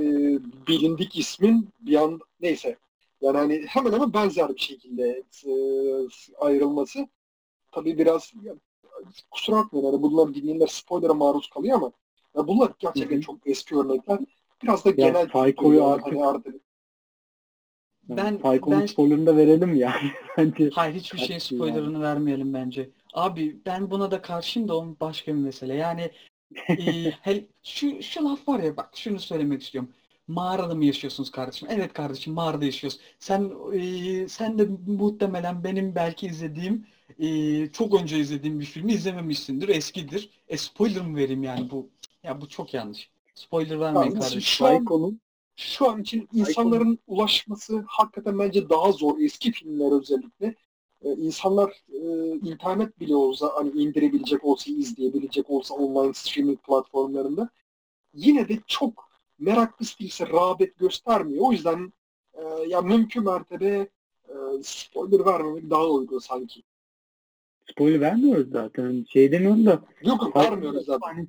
[0.67, 2.77] bilindik ismin bir an neyse
[3.21, 5.53] yani hani hemen hemen benzer bir şekilde e,
[6.39, 7.07] ayrılması
[7.71, 8.33] tabii biraz
[9.31, 11.91] kusura bakmayın hani bunlar dinleyenler spoiler'a maruz kalıyor ama
[12.37, 13.21] ya bunlar gerçekten Hı-hı.
[13.21, 14.19] çok eski örnekler.
[14.63, 16.55] Biraz da ya, genel Psycho'yu artık, hani artık
[18.09, 18.85] ben Psycho'nun ben...
[18.85, 20.11] spoilerını da verelim yani.
[20.37, 20.69] bence.
[20.73, 22.03] Hayır hiçbir şeyin spoilerını yani.
[22.03, 22.89] vermeyelim bence.
[23.13, 25.75] Abi ben buna da karşıyım da o başka bir mesele.
[25.75, 26.11] Yani
[26.69, 29.91] ee, hel, şu, şu laf var ya bak şunu söylemek istiyorum.
[30.27, 31.67] Mağarada mı yaşıyorsunuz kardeşim?
[31.71, 32.99] Evet kardeşim mağarada yaşıyoruz.
[33.19, 36.85] Sen e, sen de muhtemelen benim belki izlediğim
[37.19, 39.67] e, çok önce izlediğim bir filmi izlememişsindir.
[39.69, 40.29] Eskidir.
[40.47, 41.89] E spoiler mı vereyim yani bu?
[42.23, 43.09] Ya bu çok yanlış.
[43.35, 44.41] Spoiler vermeyin yani, kardeşim.
[44.41, 45.19] Şu an,
[45.55, 49.19] şu an için insanların ulaşması hakikaten bence daha zor.
[49.19, 50.55] Eski filmler özellikle
[51.01, 51.99] e, insanlar e,
[52.49, 57.49] internet bile olsa hani indirebilecek olsa izleyebilecek olsa online streaming platformlarında
[58.13, 61.45] yine de çok meraklısı değilse rağbet göstermiyor.
[61.47, 61.93] O yüzden
[62.33, 63.89] e, ya mümkün mertebe
[64.29, 66.63] e, spoiler vermemek daha uygun sanki.
[67.71, 69.05] Spoiler vermiyoruz zaten.
[69.09, 69.85] Şey demiyorum da.
[70.01, 71.27] Yok vermiyoruz zaten.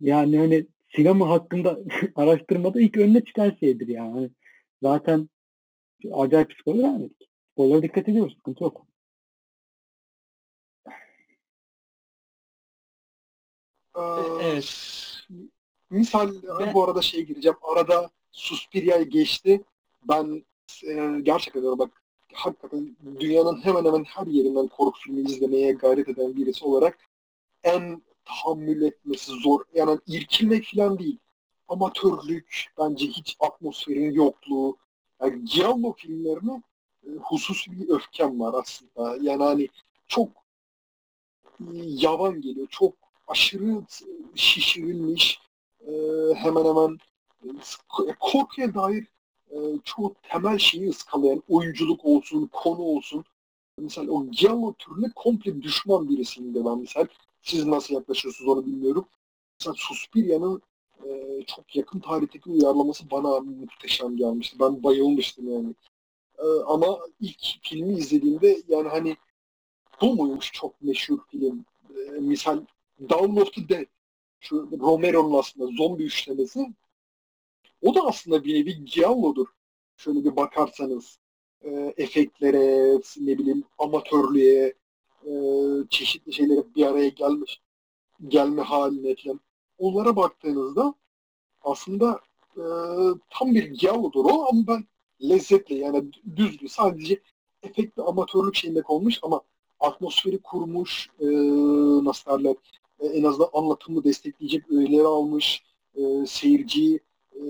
[0.00, 1.78] Yani hani sinema hakkında
[2.16, 4.30] araştırmada ilk önüne çıkan şeydir yani.
[4.82, 5.28] zaten
[6.12, 7.30] acayip spoiler vermedik.
[7.52, 8.34] Spoiler'a dikkat ediyoruz.
[8.36, 8.86] Sıkıntı yok.
[14.40, 14.94] Evet.
[15.90, 17.56] Misal Ben- bu arada şey gireceğim.
[17.62, 19.64] Arada Suspiria'yı geçti.
[20.08, 20.44] Ben
[20.86, 22.03] e, gerçekten bak
[22.34, 26.98] hakikaten dünyanın hemen hemen her yerinden korku filmi izlemeye gayret eden birisi olarak
[27.62, 29.60] en tahammül etmesi zor.
[29.74, 31.18] Yani irkilmek falan değil.
[31.68, 34.76] Amatörlük, bence hiç atmosferin yokluğu.
[35.22, 36.62] Yani Giallo filmlerine
[37.06, 39.16] e, hususi bir öfkem var aslında.
[39.20, 39.68] Yani hani
[40.06, 40.28] çok
[41.60, 42.66] e, yavan geliyor.
[42.70, 42.94] Çok
[43.26, 43.82] aşırı
[44.34, 45.40] şişirilmiş
[45.80, 45.92] e,
[46.34, 46.98] hemen hemen
[48.20, 49.06] korkuya dair
[49.54, 53.24] e, çoğu temel şeyi ıskalayan oyunculuk olsun, konu olsun.
[53.78, 57.06] Mesela o Giallo türüne komple düşman birisiyim de ben misal.
[57.42, 59.08] Siz nasıl yaklaşıyorsunuz onu bilmiyorum.
[59.60, 60.62] Mesela Suspiria'nın
[61.04, 64.56] e, çok yakın tarihteki uyarlaması bana muhteşem gelmişti.
[64.60, 65.74] Ben bayılmıştım yani.
[66.38, 69.16] E, ama ilk filmi izlediğimde yani hani
[70.00, 71.64] bu muymuş çok meşhur film?
[71.96, 72.60] E, misal
[73.10, 73.86] Dawn of the Dead
[74.40, 76.74] şu Romero'nun aslında zombi üçlemesi
[77.84, 79.46] o da aslında bir nevi Giallo'dur.
[79.96, 81.18] Şöyle bir bakarsanız
[81.62, 84.74] e, efektlere, ne bileyim amatörlüğe,
[85.26, 85.32] e,
[85.90, 87.60] çeşitli şeylere bir araya gelmiş
[88.28, 89.40] gelme haline falan.
[89.78, 90.94] Onlara baktığınızda
[91.62, 92.20] aslında
[92.56, 92.64] e,
[93.30, 94.84] tam bir Giallo'dur o ama ben
[95.28, 96.04] lezzetle yani
[96.36, 97.20] düzgün sadece
[97.62, 99.40] efekt ve amatörlük şeyinde olmuş ama
[99.80, 101.26] atmosferi kurmuş e,
[102.04, 102.56] nasıl derler
[103.00, 105.62] e, en azından anlatımı destekleyecek öğeleri almış
[105.94, 107.00] e, seyirciyi
[107.34, 107.40] e,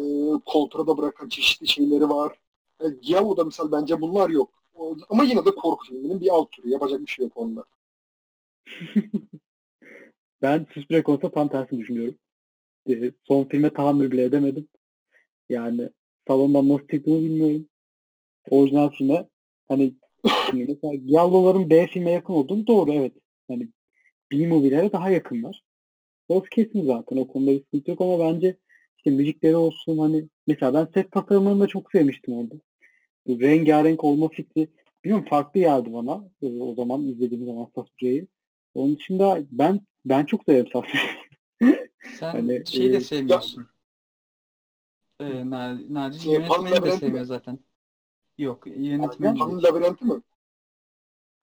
[0.47, 2.39] kontrada bırakan çeşitli şeyleri var.
[2.81, 4.51] E, Giallo'da mesela bence bunlar yok.
[4.75, 6.71] O- ama yine de korku filminin bir alt türü.
[6.71, 7.65] Yapacak bir şey yok onda.
[10.43, 12.15] Ben Suspire konusunda tam tersini düşünüyorum.
[12.91, 14.69] Ee, son filme tahammül bile edemedim.
[15.49, 15.91] Yani
[16.29, 17.69] salondan nasıl çıktığımı bilmiyorum.
[18.51, 19.29] Orijinal filme
[19.69, 19.95] hani
[20.53, 23.13] mesela Giallo'ların B filme yakın olduğunu doğru evet.
[23.49, 23.69] Hani
[24.33, 25.65] B-movie'lere daha yakınlar.
[26.29, 28.57] Orası kesin zaten o konuda bir sıkıntı yok ama bence
[29.05, 32.55] işte müzikleri olsun hani mesela ben set tasarımlarını da çok sevmiştim orada.
[33.27, 34.69] Bu rengarenk olma fikri
[35.05, 38.27] bilmiyorum farklı geldi bana e, o zaman izlediğim zaman Suspire'yi.
[38.75, 41.09] Onun dışında ben ben çok severim Suspire'yi.
[42.19, 43.67] Sen Hani, şeyi de e, sevmiyorsun.
[45.21, 47.27] Ee, Na- Naci Şey, yönetmeni de sevmiyor mi?
[47.27, 47.59] zaten.
[48.39, 49.39] Yok yönetmeni de.
[49.39, 50.21] Hanım labirenti mi?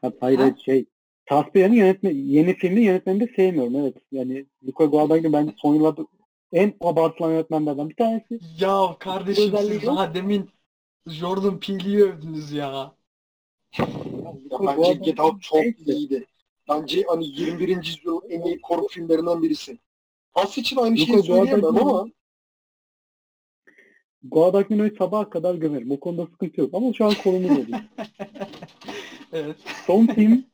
[0.02, 0.56] Ha, hayır Ha?
[0.66, 0.86] şey
[1.30, 3.96] Suspiria'nın yönetme, yeni filmin yönetmenini de sevmiyorum evet.
[4.12, 6.06] Yani Luca Guadagnino ben son yıllarda
[6.52, 8.40] en abartılan yönetmenlerden bir tanesi.
[8.60, 10.50] Ya kardeşim siz daha demin
[11.08, 12.96] Jordan Peele'i övdünüz ya.
[14.52, 16.26] Ya bence Get Out çok iyiydi.
[16.70, 17.86] Bence hani 21.
[17.86, 19.78] yüzyılın en iyi korku filmlerinden birisi.
[20.34, 22.10] As için aynı şeyi söyleyemem Guadagnino- ama
[24.24, 25.92] Guadagnino'yu sabaha kadar gömerim.
[25.92, 26.74] O konuda sıkıntı yok.
[26.74, 27.84] Ama şu an konumuz o değil.
[29.34, 29.58] evet.
[29.88, 30.46] Son film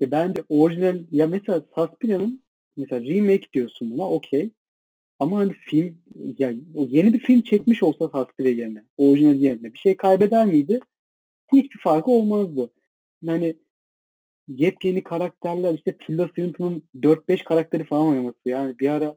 [0.00, 2.42] e, bence orijinal ya mesela Suspiria'nın
[2.76, 4.50] mesela remake diyorsun buna okey.
[5.18, 5.98] Ama hani film
[6.74, 10.80] o yeni bir film çekmiş olsa Suspiria yerine, orijinal yerine bir şey kaybeder miydi?
[11.52, 12.70] Hiçbir farkı olmazdı.
[13.22, 13.56] Yani
[14.48, 19.16] yepyeni karakterler işte Tilda Swinton'un 4-5 karakteri falan oynaması yani bir ara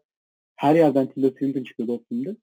[0.56, 2.36] her yerden Tilda Swinton çıkıyordu o filmde.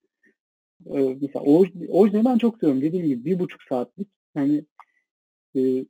[0.86, 2.82] Ee, mesela orij- orijinali ben çok seviyorum.
[2.82, 4.08] Dediğim gibi bir buçuk saatlik.
[4.34, 4.64] Hani
[5.56, 5.84] e,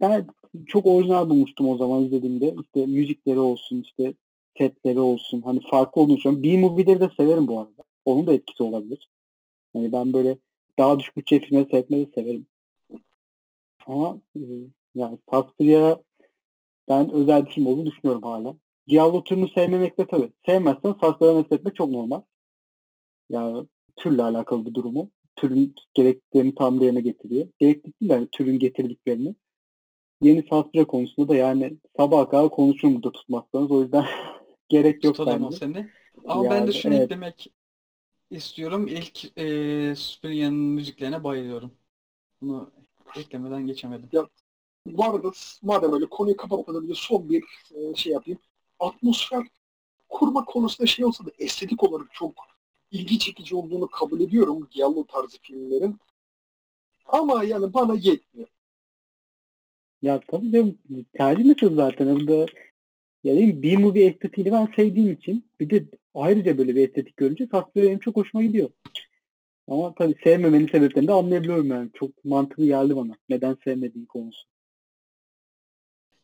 [0.00, 0.26] ben
[0.66, 2.54] çok orijinal bulmuştum o zaman izlediğimde.
[2.62, 4.14] İşte müzikleri olsun, işte
[4.58, 5.42] setleri olsun.
[5.42, 6.44] Hani farklı olduğunu düşünüyorum.
[6.44, 7.82] B-movie'leri de severim bu arada.
[8.04, 9.08] Onun da etkisi olabilir.
[9.74, 10.38] Yani ben böyle
[10.78, 12.46] daha düşük bütçe filmleri seyretmeyi severim.
[13.86, 14.40] Ama e,
[14.94, 15.98] yani Suspiria
[16.88, 18.56] ben özel bir film olduğunu düşünüyorum hala.
[18.86, 20.32] Giallo türünü sevmemek de tabii.
[20.46, 22.20] Sevmezsen Suspiria'nı etmek çok normal.
[23.30, 25.10] Yani türle alakalı bir durumu.
[25.36, 27.48] Türün gerektiklerini tam yerine getiriyor.
[27.58, 29.34] Gereklik değil de yani türün getirdiklerini.
[30.22, 33.70] Yeni Suspiria konusunda da yani sabaha kadar konuşurum burada tutmazsanız.
[33.70, 34.04] O yüzden
[34.68, 35.56] gerek yok Tutalım o bence.
[35.56, 35.90] seni.
[36.24, 37.04] Ama ben de Yani, şunu evet.
[37.04, 37.52] eklemek
[38.30, 38.86] istiyorum.
[38.88, 41.72] İlk e, Suspiria'nın müziklerine bayılıyorum.
[42.40, 42.70] Bunu
[43.16, 44.10] eklemeden geçemedim.
[44.86, 45.30] bu arada
[45.62, 48.40] madem öyle konuyu kapatmadan önce son bir e, şey yapayım.
[48.80, 49.46] Atmosfer
[50.08, 52.34] kurma konusunda şey olsa da estetik olarak çok
[52.90, 55.98] ilgi çekici olduğunu kabul ediyorum Giallo tarzı filmlerin.
[57.06, 58.48] Ama yani bana yetmiyor.
[60.02, 60.74] Ya tabii de
[61.12, 62.16] tercih meselesi zaten.
[62.16, 62.46] Burada
[63.24, 65.84] yani B-movie estetiğini ben sevdiğim için bir de
[66.14, 68.70] ayrıca böyle bir estetik görünce Suspiria benim çok hoşuma gidiyor.
[69.68, 71.90] Ama tabii sevmemenin sebeplerini de anlayabiliyorum yani.
[71.94, 73.12] Çok mantıklı geldi bana.
[73.28, 74.48] Neden sevmediğin konusu.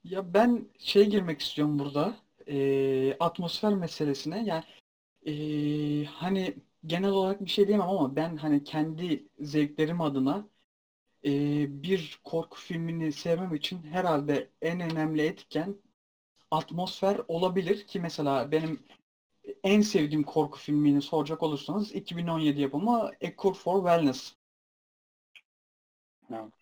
[0.04, 2.16] Ya ben şey girmek istiyorum burada.
[2.46, 4.44] e, atmosfer meselesine.
[4.44, 4.64] Yani
[5.26, 6.54] e, hani
[6.86, 10.48] genel olarak bir şey diyemem ama ben hani kendi zevklerim adına
[11.24, 11.30] e,
[11.82, 15.76] bir korku filmini sevmem için herhalde en önemli etken
[16.50, 18.82] atmosfer olabilir ki mesela benim
[19.64, 24.34] en sevdiğim korku filmini soracak olursanız 2017 yapımı A Cure for Wellness.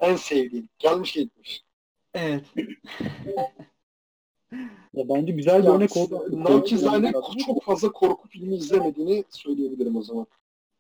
[0.00, 0.68] En sevdiğim.
[0.78, 1.64] Gelmiş gitmiş.
[2.14, 2.44] Evet.
[4.94, 6.44] Ya bence güzel bir örnek oldu.
[6.44, 7.12] Naçizane
[7.46, 10.26] çok fazla korku filmi izlemediğini söyleyebilirim o zaman.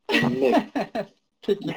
[1.42, 1.76] Peki.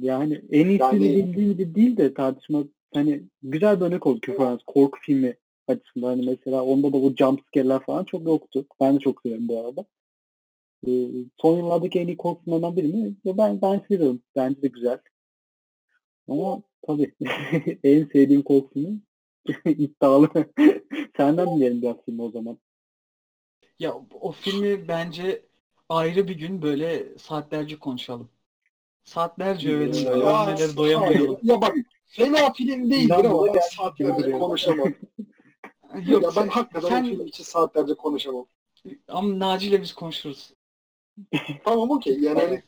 [0.00, 4.58] Yani en iyisini Yani- bildiğim gibi değil de tartışma hani güzel bir örnek oldu Küfür
[4.66, 5.36] Korku filmi
[5.68, 6.08] açısından.
[6.08, 8.66] Hani mesela onda da bu jumpscare'ler falan çok yoktu.
[8.80, 9.84] Ben de çok severim bu arada.
[10.86, 11.08] Ee,
[11.40, 13.14] son yıllardaki en iyi korku filmlerinden biri mi?
[13.24, 14.22] Ya ben, ben seviyorum.
[14.36, 14.98] Bence de güzel.
[16.28, 17.14] Ama tabii
[17.84, 19.00] en sevdiğim korku filmi
[19.64, 20.28] iddialı.
[21.16, 22.58] Senden dinleyelim biraz filmi o zaman.
[23.78, 25.42] Ya o filmi bence
[25.88, 28.28] ayrı bir gün böyle saatlerce konuşalım.
[29.04, 30.24] Saatlerce övelim böyle.
[30.24, 31.38] Ya, Övmeleri doyamayalım.
[31.42, 31.76] Ya bak
[32.12, 34.88] fena film değildir İnan ama ben saatlerce konuşamam.
[36.06, 38.46] Yok ya ben hakikaten sen- film için saatlerce konuşamam.
[39.08, 40.52] ama Naci ile biz konuşuruz.
[41.64, 42.62] Tamam okey yani hani,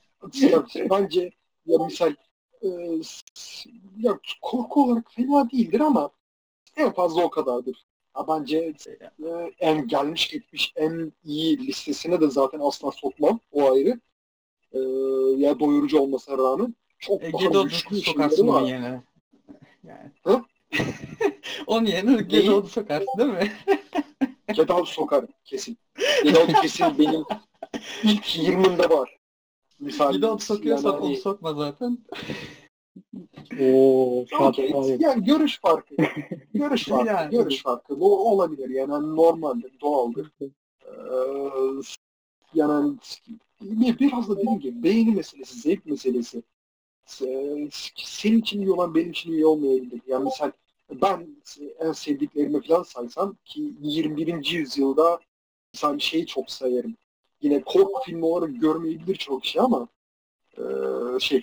[0.52, 1.30] ya, bence
[1.66, 2.14] ya misal
[2.62, 2.68] e,
[3.98, 6.11] ya korku olarak fena değildir ama
[6.76, 7.87] en fazla o kadardır.
[8.12, 8.74] Ha, bence
[9.24, 13.40] e, en gelmiş geçmiş en iyi listesine de zaten asla sokmam.
[13.52, 14.00] O ayrı.
[14.72, 14.78] E,
[15.37, 19.02] ya doyurucu olmasına rağmen çok E, daha güçlü sokarsın yerine.
[19.85, 20.11] Yani.
[20.25, 20.42] Hı?
[21.66, 23.53] onun yerine Gedo'yu sokarsın değil mi?
[24.55, 25.79] Get Out sokar kesin.
[26.25, 27.25] Get Out kesin benim
[28.03, 29.18] ilk 20'imde var.
[29.81, 30.12] Misal.
[30.12, 31.99] Gedo sokuyorsan yani, onu sokma zaten.
[33.61, 35.01] Oo, var.
[35.01, 35.94] Yani görüş farkı.
[36.55, 37.07] Görüş farkı.
[37.07, 37.31] Yani.
[37.31, 38.01] Görüş farkı.
[38.01, 38.68] Bu olabilir.
[38.68, 40.31] Yani hani normaldir, doğaldır.
[40.40, 40.90] Ee,
[42.55, 42.97] yani
[43.61, 46.42] bir, biraz da dediğim gibi beğeni meselesi, zevk meselesi.
[47.23, 50.01] Ee, Senin için iyi olan benim için iyi olmayabilir.
[50.07, 50.53] Yani sen
[50.90, 51.37] ben
[51.81, 54.53] en sevdiklerimi falan saysam ki 21.
[54.53, 55.21] yüzyılda
[55.75, 56.97] mesela şeyi çok sayarım.
[57.43, 59.88] Yine korku filmi olarak görmeyebilir çok kişi ama
[60.59, 60.62] ee,
[61.21, 61.43] şey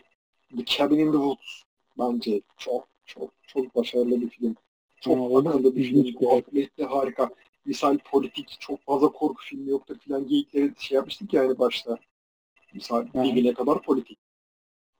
[0.57, 1.63] The Cabin in the Woods
[1.99, 4.55] bence çok çok çok başarılı bir film.
[5.01, 6.13] Çok da akıllı bir film.
[6.13, 7.29] Kompletle harika.
[7.65, 11.97] Misal politik çok fazla korku filmi yoktur filan geyikleri şey yapmıştık yani başta.
[12.73, 13.23] Misal Hı.
[13.23, 14.17] dibine kadar politik.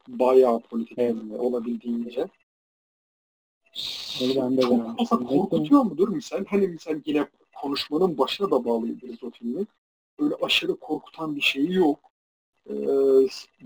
[0.08, 1.16] Bayağı politik Evet.
[1.40, 2.28] olabildiğince.
[4.22, 5.06] Onu ben de çok beğendim.
[5.06, 6.46] fazla korkutuyor mudur misal?
[6.46, 9.66] Hani misal yine konuşmanın başına da bağlayabiliriz o filmi.
[10.20, 12.00] Öyle aşırı korkutan bir şeyi yok.
[12.70, 12.74] Ee,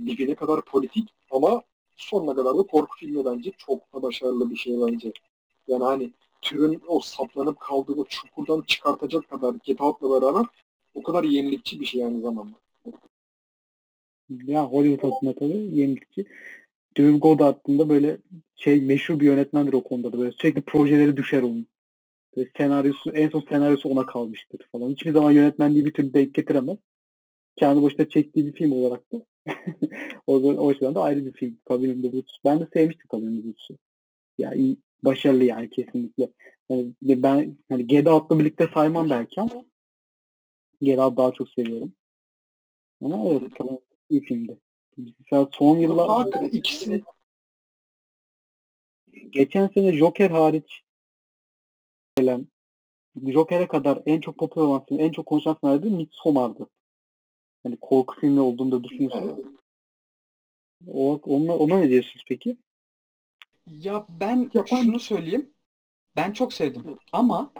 [0.05, 1.61] dibine kadar politik ama
[1.95, 5.11] sonuna kadar da korku filmi bence çok da başarılı bir şey bence.
[5.67, 10.45] Yani hani türün o saplanıp kaldığı o çukurdan çıkartacak kadar Get Out'la beraber
[10.93, 12.57] o kadar yenilikçi bir şey aynı zamanda.
[14.29, 16.25] Ya Hollywood adına tabii yenilikçi.
[16.97, 18.17] Drew Goddard'ın böyle
[18.55, 21.67] şey meşhur bir yönetmendir o konuda da böyle sürekli projeleri düşer onun.
[22.37, 24.89] Böyle senaryosu, en son senaryosu ona kalmıştır falan.
[24.89, 26.77] Hiçbir zaman yönetmenliği bir türlü denk getiremez.
[27.55, 29.25] Kendi başına çektiği bir film olarak da.
[30.27, 31.57] o, zaman, o açıdan da ayrı bir film.
[31.69, 32.31] Cabin in the Woods.
[32.45, 33.77] Ben de sevmiştim Cabin in the Woods'u.
[34.37, 36.29] Ya iyi, başarılı yani kesinlikle.
[36.69, 39.65] Yani ben hani Get Out'la birlikte saymam belki ama
[40.81, 41.93] Out daha çok seviyorum.
[43.01, 43.51] Ama evet
[44.09, 44.57] iyi filmdi.
[45.19, 47.03] Mesela son yıllar ikisi
[49.29, 50.83] geçen sene Joker hariç
[52.17, 52.47] gelen
[53.27, 56.69] Joker'e kadar en çok popüler olan film, en çok konuşulan filmlerdi Midsommar'dı.
[57.65, 59.45] Yani korku filmi olduğunu da düşünüyorsunuz.
[60.87, 62.57] O, ona, ona ne diyorsunuz peki?
[63.67, 65.49] Ya ben Ya ben- şunu söyleyeyim.
[66.15, 66.97] Ben çok sevdim.
[67.11, 67.51] Ama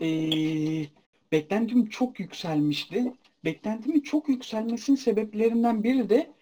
[0.00, 0.88] eee,
[1.32, 3.12] beklentim çok yükselmişti.
[3.44, 6.34] Beklentimin çok yükselmesinin sebeplerinden biri de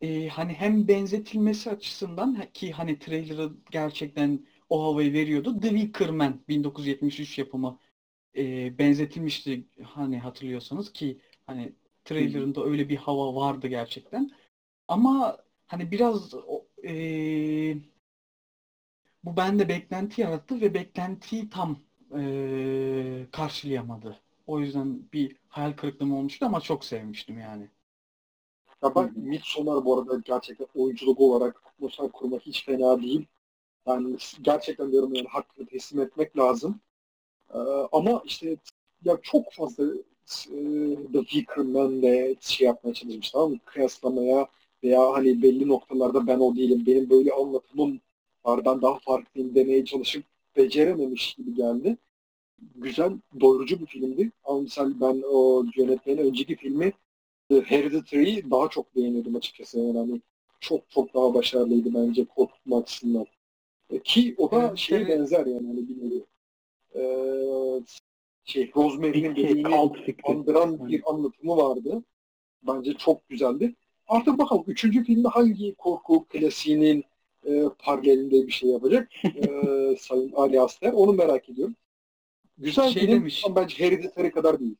[0.00, 5.60] eee, hani hem benzetilmesi açısından ki hani trailer'ı gerçekten o havayı veriyordu.
[5.60, 7.78] The Wicker Man 1973 yapımı
[8.34, 11.72] eee, benzetilmişti hani hatırlıyorsanız ki hani
[12.04, 14.30] trailer'ında öyle bir hava vardı gerçekten.
[14.88, 16.34] Ama hani biraz
[16.82, 17.78] eee,
[19.24, 21.78] bu bende beklenti yarattı ve beklentiyi tam
[22.16, 24.20] eee, karşılayamadı.
[24.46, 27.70] O yüzden bir hayal kırıklığım olmuştu ama çok sevmiştim yani.
[28.82, 33.26] Ya ben Midsommar bu arada gerçekten oyunculuk olarak atmosfer kurmak hiç fena değil.
[33.86, 36.80] Yani gerçekten diyorum yani hakkını teslim etmek lazım.
[37.54, 37.58] Ee,
[37.92, 38.56] ama işte
[39.04, 40.56] ya çok fazla e,
[41.12, 43.58] The Wicker Man'le şey yapmaya çalışmış tamam mı?
[43.64, 44.48] Kıyaslamaya
[44.84, 46.86] veya hani belli noktalarda ben o değilim.
[46.86, 48.00] Benim böyle anlatımım
[48.44, 48.64] var.
[48.64, 50.24] Ben daha farklıyım demeye çalışıp
[50.56, 51.96] becerememiş gibi geldi.
[52.74, 54.30] Güzel, doyurucu bir filmdi.
[54.44, 56.92] Ama misal ben o yönetmenin önceki filmi
[57.48, 59.78] The Hereditary'i daha çok beğeniyordum açıkçası.
[59.80, 60.20] Yani hani
[60.60, 63.26] çok çok daha başarılıydı bence korkutma açısından.
[63.90, 66.24] E, ki o da Hereditary- şeye benzer yani hani bir nevi.
[66.94, 67.80] Ee,
[68.44, 69.66] şey Rosemary'nin fikri.
[70.24, 72.02] andıran bir anlatımı vardı.
[72.62, 73.74] Bence çok güzeldi.
[74.08, 77.04] Artık bakalım üçüncü filmde hangi korku klasiğinin
[77.46, 80.92] e, paralelinde bir şey yapacak e, Sayın Ali Aster.
[80.92, 81.76] Onu merak ediyorum.
[82.58, 83.42] Güzel Şey film demiş.
[83.46, 84.76] ama bence Hereditary kadar değil.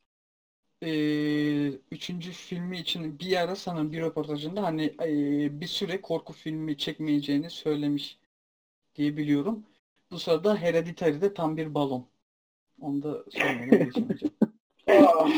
[0.83, 6.77] Ee, üçüncü filmi için bir ara sana bir röportajında hani ee, bir süre korku filmi
[6.77, 8.19] çekmeyeceğini söylemiş
[8.95, 9.65] diye biliyorum.
[10.11, 12.07] Bu sırada Hereditary'de tam bir balon.
[12.81, 14.35] Onu da söylemeden geçemeyeceğim.
[14.87, 15.29] Aa,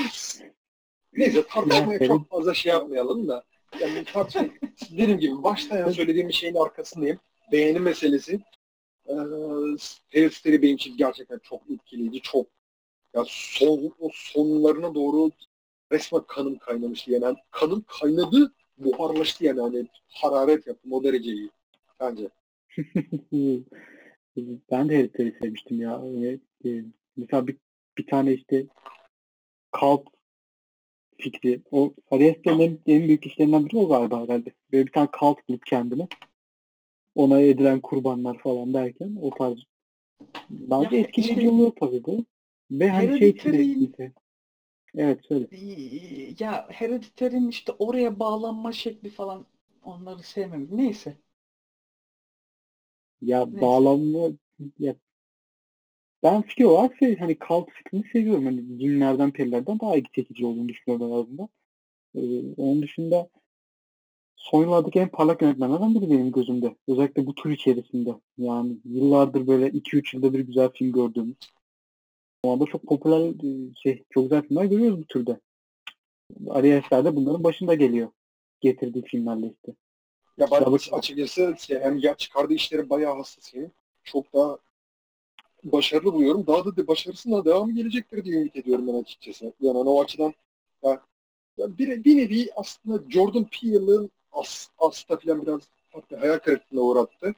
[1.13, 3.43] Neyse tartışmaya Ya, çok fazla şey yapmayalım da.
[3.81, 4.47] Yani tartışma,
[4.91, 7.19] dediğim gibi başta yani söylediğim şeyin arkasındayım.
[7.51, 8.39] Beğeni meselesi.
[9.09, 9.13] Ee,
[10.09, 12.21] Hereditary benim için gerçekten çok etkileyici.
[12.21, 12.47] Çok
[13.13, 15.31] ya son, o sonlarına doğru
[15.91, 17.11] resmen kanım kaynamıştı.
[17.11, 21.49] Yani kanım kaynadı, buharlaştı yani hani hararet yaptım o dereceyi
[21.99, 22.29] bence.
[24.71, 26.03] ben de Hereditary'i sevmiştim ya.
[26.03, 26.83] Öyle, e,
[27.17, 27.57] mesela bir,
[27.97, 28.65] bir tane işte
[29.71, 30.07] kalt
[31.17, 31.61] fikri.
[31.71, 34.53] O Ari Aster'in en, en büyük işlerinden biri o galiba herhalde.
[34.71, 36.07] Böyle bir tane kalt bulup kendine.
[37.15, 39.57] Ona edilen kurbanlar falan derken o tarz.
[40.49, 42.25] Bence Ya, etkileyici şey- oluyor tabii bu.
[42.71, 44.13] Ve hani şey için de Hereditary'in- etkisi.
[44.95, 45.47] Evet söyle.
[46.39, 49.45] Ya Hereditary'nin işte oraya bağlanma şekli falan
[49.83, 50.67] onları sevmem.
[50.71, 51.17] Neyse.
[53.21, 53.61] Ya Neyse.
[53.61, 54.27] bağlanma
[54.79, 54.95] ya
[56.23, 58.45] ben fikir olarak şey, hani kalt fikrini seviyorum.
[58.45, 61.49] Hani cinlerden perilerden daha ilgi çekici olduğunu düşünüyorum en azından.
[62.15, 63.29] Ee, onun dışında
[64.39, 66.75] son yıllardaki en parlak yönetmenlerden biri benim gözümde.
[66.87, 68.15] Özellikle bu tür içerisinde.
[68.37, 71.37] Yani yıllardır böyle 2-3 yılda bir güzel film gördüğümüz.
[72.45, 75.39] Şu anda çok popüler e, şey, çok güzel filmler görüyoruz bu türde.
[76.49, 78.09] Ari Aster de bunların başında geliyor.
[78.61, 79.71] Getirdiği filmlerle işte.
[80.37, 83.71] Ya ben Robert- açıkçası yani ya çıkardığı işleri bayağı hassasıyım.
[84.03, 84.57] Çok daha
[85.63, 86.47] başarılı buluyorum.
[86.47, 89.53] Daha da de başarısına devamı gelecektir diye ümit ediyorum ben açıkçası.
[89.59, 90.33] Yani o açıdan
[90.83, 91.01] ya,
[91.57, 95.61] ya bir, bir nevi aslında Jordan Peele'ın as, aslında falan biraz
[95.91, 97.35] hatta hayal kırıklığına uğrattı.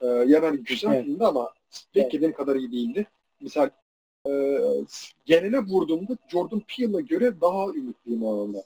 [0.00, 1.04] Ee, yani güzel Evet.
[1.04, 1.52] filmdi ama
[1.94, 3.06] beklediğim kadar iyi değildi.
[3.40, 3.70] Misal
[4.28, 4.30] e,
[5.24, 8.64] genele vurduğumda Jordan Peele'a göre daha ümitliyim o alanda.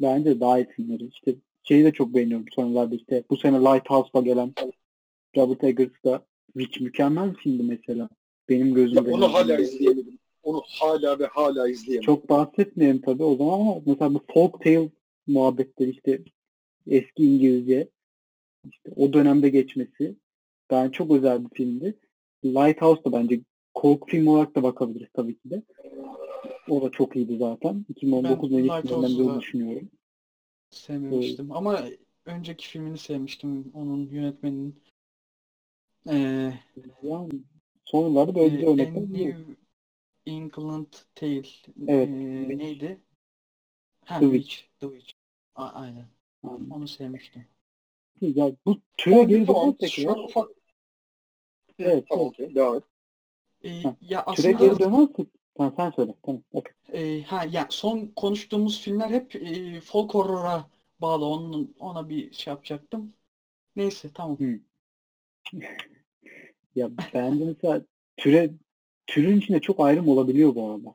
[0.00, 1.06] Bence daha iyi filmleri.
[1.06, 3.24] İşte şeyi de çok beğeniyorum bu sonralarda işte.
[3.30, 4.54] Bu sene Lighthouse'la gelen
[5.36, 8.08] Robert Eggers'da Witch mükemmel filmdi mesela.
[8.48, 9.10] Benim Ya gözümde.
[9.10, 10.18] onu hala izleyemedim.
[10.42, 12.06] Onu hala ve hala izleyemedim.
[12.06, 14.88] Çok bahsetmeyelim tabii o zaman ama mesela bu folk tale
[15.28, 16.22] muhabbetleri işte
[16.86, 17.88] eski İngilizce
[18.70, 20.16] işte o dönemde geçmesi
[20.70, 21.98] ben çok özel bir filmdi.
[22.44, 23.40] Lighthouse da bence
[23.74, 25.62] korku filmi olarak da bakabiliriz tabii ki de.
[26.68, 27.86] O da çok iyiydi zaten.
[27.88, 29.90] 2019 Ben en iyi Lighthouse'u filmlerinden biri da- düşünüyorum.
[30.70, 31.52] Sevmemiştim.
[31.52, 31.84] Ama
[32.24, 33.70] önceki filmini sevmiştim.
[33.74, 34.82] Onun yönetmeninin.
[36.08, 36.52] Ee,
[37.02, 37.30] Yani
[37.84, 38.60] son yıllarda e, böyle
[38.94, 39.00] bir.
[39.00, 39.44] New
[40.26, 41.42] England Tale.
[41.86, 42.08] Evet.
[42.08, 43.00] Ee, neydi?
[44.04, 44.26] Ha, The.
[44.26, 44.62] Witch.
[44.80, 45.12] The Witch.
[45.58, 46.08] A- aynen.
[46.44, 47.48] Yani, Onu sevmiştim.
[48.20, 50.48] ya bu türe geri Tamam, dönersek ya, ufak.
[51.78, 52.28] Evet, Tamam, evet.
[52.28, 52.54] okey.
[52.54, 52.82] Devam et.
[53.64, 56.14] Ee, Ha, ya türe aslında geri dönersek tamam, sen söyle.
[56.22, 56.42] Tamam.
[56.52, 56.72] okey.
[56.92, 61.24] e, ha ya son konuştuğumuz filmler hep e, folk horror'a bağlı.
[61.26, 63.14] Onun ona bir şey yapacaktım.
[63.76, 64.38] Neyse tamam.
[66.74, 67.82] Ya bence mesela
[68.16, 68.50] türe
[69.06, 70.94] türün içinde çok ayrım olabiliyor bu arada.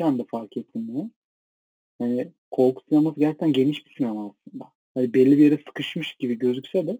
[0.00, 1.10] Ben de fark ettim bunu.
[2.00, 4.64] Yani korku sineması gerçekten geniş bir sinema aslında.
[4.94, 6.98] Hani belli bir yere sıkışmış gibi gözükse de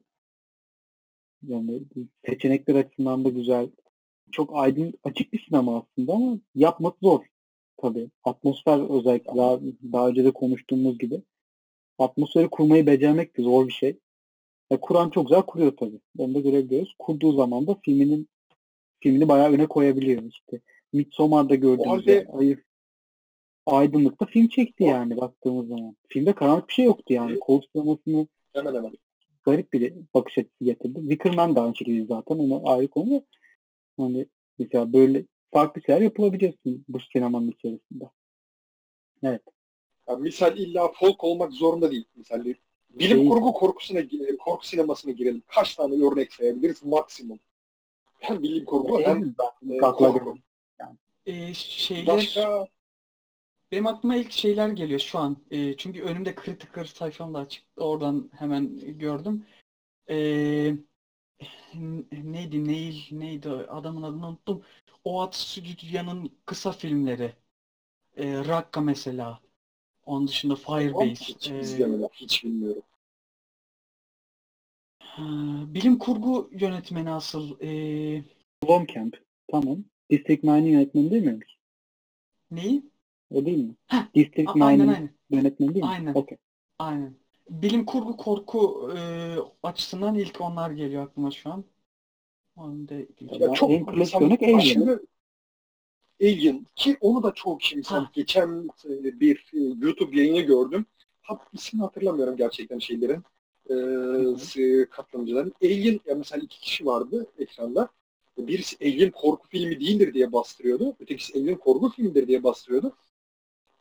[1.49, 1.83] yani
[2.27, 3.69] seçenekler açısından da güzel.
[4.33, 7.21] Çok aydın, açık bir sinema aslında ama yapmak zor.
[7.77, 8.11] Tabii.
[8.25, 9.61] Atmosfer özellikle daha,
[9.93, 11.23] daha önce de konuştuğumuz gibi.
[11.99, 13.97] Atmosferi kurmayı becermek de zor bir şey.
[14.71, 16.01] Ya Kur'an çok güzel kuruyor tabii.
[16.19, 16.95] Onu da görebiliyoruz.
[16.99, 18.29] Kurduğu zaman da filminin
[19.01, 20.61] filmini bayağı öne koyabiliyor işte.
[20.93, 22.63] Midsommar'da gördüğümüz halde- ayı
[23.67, 25.97] aydınlıkta film çekti yani baktığımız zaman.
[26.09, 27.41] Filmde karanlık bir şey yoktu yani.
[27.41, 28.93] Korku sinemasını Hemen hemen.
[29.45, 31.01] garip bir bakış açısı getirdi.
[31.01, 33.23] Wickerman da aynı şekilde zaten onu ayrı konu da
[33.99, 34.27] hani
[34.59, 36.55] mesela böyle farklı şeyler yapılabilir
[36.89, 38.05] bu sinemanın içerisinde.
[39.23, 39.43] Evet.
[40.09, 42.05] Yani misal illa folk olmak zorunda değil.
[42.17, 42.45] Misal
[42.91, 43.29] bilim Değil.
[43.29, 44.01] kurgu korkusuna
[44.39, 45.43] korku sinemasına girelim.
[45.47, 47.39] Kaç tane örnek sayabiliriz maksimum?
[48.19, 49.35] Hem bilim kurgu hem
[49.71, 50.35] e, korku.
[50.79, 50.99] gelen.
[51.27, 52.69] Ee, şeyler Başka
[53.75, 55.37] Benim aklıma ilk şeyler geliyor şu an.
[55.51, 57.65] Ee, çünkü önümde Critical sayfam da açık.
[57.77, 59.47] Oradan hemen gördüm.
[60.11, 60.75] Ee,
[62.13, 64.63] neydi Neil neydi adamın adını unuttum.
[65.05, 67.33] O at Stüdyo'nun kısa filmleri.
[68.17, 69.41] E, Rakka mesela.
[70.07, 71.11] Onun dışında Firebase.
[71.11, 72.09] Hiç e, izlemedim.
[72.13, 72.83] Hiç bilmiyorum.
[75.75, 77.61] bilim kurgu yönetmeni asıl.
[77.61, 77.69] E,
[78.65, 79.17] Blomkamp.
[79.51, 79.85] Tamam.
[80.11, 81.41] District 9'ın yönetmeni değil mi?
[82.51, 82.94] neyi?
[83.31, 83.75] O değil mi?
[83.87, 85.11] Heh, District A- aynen 9'ın aynen.
[85.31, 85.91] yönetmeni değil mi?
[85.91, 86.15] Aynen.
[86.15, 86.39] Okey.
[86.79, 87.15] Aynen.
[87.51, 88.99] Bilim kurgu korku e,
[89.63, 91.65] açısından ilk onlar geliyor aklıma şu an.
[92.57, 92.95] Onu da
[93.41, 95.01] Ya çok en klasik örnek Alien.
[96.23, 98.11] Alien ki onu da çok kişi mesela Ha.
[98.15, 100.87] geçen e, bir e, YouTube yayını gördüm.
[101.23, 103.23] Ha, ismini hatırlamıyorum gerçekten şeylerin
[103.71, 105.53] e, e, katılımcıların.
[105.63, 107.89] Alien ya mesela iki kişi vardı ekranda.
[108.39, 110.97] Birisi Alien korku filmi değildir diye bastırıyordu.
[111.01, 112.97] Ötekisi Alien korku filmidir diye bastırıyordu.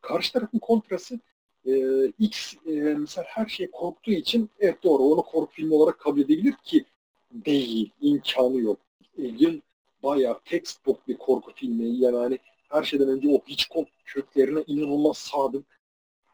[0.03, 1.19] Karşı tarafın kontrası
[1.65, 6.19] e, X e, mesela her şey korktuğu için evet doğru onu korku filmi olarak kabul
[6.19, 6.85] edebilir ki
[7.31, 7.91] değil.
[8.01, 8.79] imkanı yok.
[9.19, 9.63] Alien
[10.03, 11.97] bayağı textbook bir korku filmi.
[11.97, 12.39] Yani
[12.69, 15.65] her şeyden önce o Hitchcock köklerine inanılmaz sadık.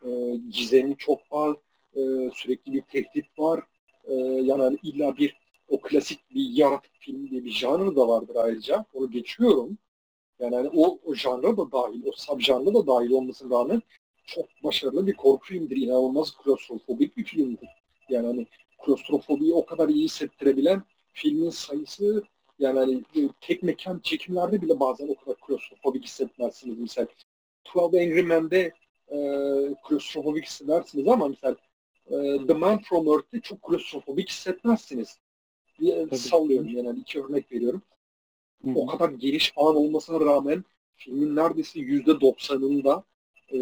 [0.06, 0.10] E,
[0.52, 1.58] gizemi çok var.
[1.96, 2.02] E,
[2.34, 3.64] sürekli bir tehdit var.
[4.04, 8.36] E, yani hani illa bir o klasik bir yaratık film diye bir janrı da vardır
[8.36, 8.86] ayrıca.
[8.94, 9.78] Onu geçiyorum.
[10.40, 13.82] Yani hani o, o janra da dahil, o subjanra da dahil olmasına rağmen
[14.26, 15.78] çok başarılı bir korku filmidir.
[15.78, 17.70] İnanılmaz klostrofobik bir filmdir.
[18.10, 18.48] Yani hani
[18.86, 20.84] klostrofobiyi o kadar iyi hissettirebilen
[21.14, 22.24] filmin sayısı
[22.60, 26.80] yani hani e, tek mekan çekimlerde bile bazen o kadar klostrofobik hissetmezsiniz.
[26.80, 27.08] Mesela
[27.76, 28.74] 12 Angry Men'de
[29.12, 29.18] e,
[29.88, 31.56] klostrofobik hissedersiniz ama mesela
[32.08, 35.18] e, The Man from Earth'te çok klostrofobik hissetmezsiniz.
[35.80, 36.18] Tabii.
[36.18, 37.82] sallıyorum yani hani iki örnek veriyorum.
[38.64, 38.72] Hı.
[38.76, 40.64] O kadar geniş alan olmasına rağmen
[40.96, 43.04] filmin neredeyse yüzde doksanında
[43.54, 43.60] e,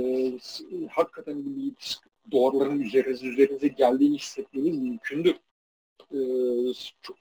[0.91, 1.99] hakikaten bir
[2.31, 5.35] duvarların üzerinize, üzerinize geldiğini hissetmeniz mümkündür.
[6.13, 6.19] E,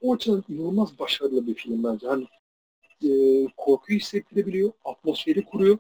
[0.02, 2.06] o açıdan inanılmaz başarılı bir film bence.
[2.06, 2.26] Hani
[3.04, 3.10] e,
[3.56, 5.78] korkuyu hissettirebiliyor, atmosferi kuruyor,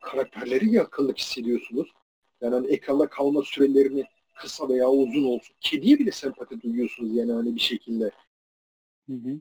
[0.00, 1.88] karakterleri yakınlık hissediyorsunuz.
[2.40, 4.04] Yani hani ekranda kalma sürelerini
[4.34, 5.56] kısa veya uzun olsun.
[5.60, 8.10] Kediye bile sempati duyuyorsunuz yani hani bir şekilde.
[9.06, 9.40] Hı hı.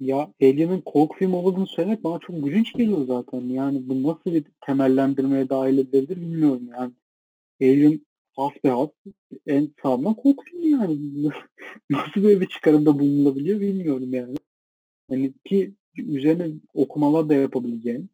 [0.00, 3.40] Ya Alien'ın korku filmi olduğunu söylemek bana çok gülünç geliyor zaten.
[3.40, 6.92] Yani bu nasıl bir temellendirmeye dahil edilebilir bilmiyorum yani.
[7.62, 8.90] Alien hasbihas
[9.46, 10.98] en sağlam korku filmi yani.
[11.90, 14.36] Nasıl böyle bir çıkarımda bulunulabiliyor bilmiyorum yani.
[15.10, 18.10] Hani ki üzerine okumalar da yapabileceğin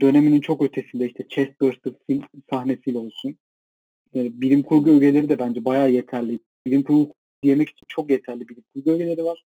[0.00, 1.92] döneminin çok ötesinde işte Chestburster
[2.50, 3.36] sahnesiyle olsun.
[4.14, 6.38] Yani bilim kurgu ögeleri de bence bayağı yeterli.
[6.66, 9.44] Bilim kurgu diyemek için çok yeterli bilim kurgu ögeleri var.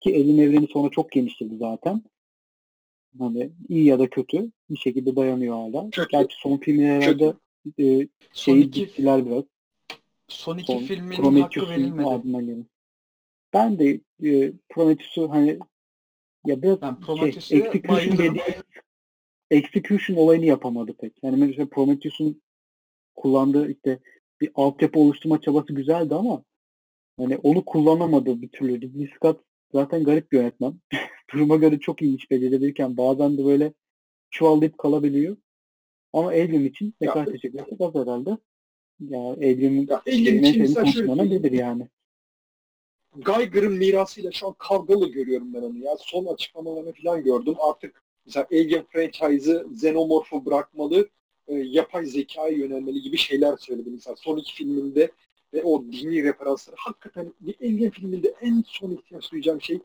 [0.00, 2.02] Ki elin evreni sonra çok genişledi zaten.
[3.18, 5.90] Hani iyi ya da kötü bir şekilde dayanıyor hala.
[5.90, 6.08] Kötü.
[6.10, 7.34] Gerçi son filmler herhalde
[7.78, 9.44] e, Son şeyi iki, diktiler biraz.
[10.28, 12.08] son iki Son hakkı Prometheus'un verilmedi.
[12.08, 12.66] ardından gelen.
[13.52, 15.58] Ben de e, Prometheus'u hani
[16.46, 16.96] ya biraz Ben
[17.40, 18.18] şey, execution bayılırım.
[18.18, 18.42] dediği
[19.50, 21.12] execution olayını yapamadı pek.
[21.22, 22.42] Yani mesela Prometheus'un
[23.16, 23.98] kullandığı işte
[24.40, 26.42] bir altyapı oluşturma çabası güzeldi ama
[27.16, 28.80] hani onu kullanamadı bir türlü.
[28.80, 29.40] Ridley Scott
[29.72, 30.74] zaten garip bir yönetmen.
[31.32, 33.72] Duruma göre çok iyi iş becerebilirken bazen de böyle
[34.30, 35.36] çuvallayıp kalabiliyor.
[36.12, 38.38] Ama Alien için ne kadar teşekkür az herhalde.
[39.00, 41.88] Ya Alien'in Ya en için mesela biridir yani.
[43.26, 45.78] Geiger'ın mirasıyla şu an kavgalı görüyorum ben onu.
[45.78, 47.54] Ya son açıklamalarını falan gördüm.
[47.60, 51.08] Artık mesela Alien franchise'ı xenomorfu bırakmalı,
[51.48, 53.90] e, yapay zekaya yönelmeli gibi şeyler söyledi.
[53.90, 55.10] Mesela son iki filminde
[55.54, 59.80] ve o dini referansları hakikaten bir Alien filminde en son ihtiyaç duyacağım şey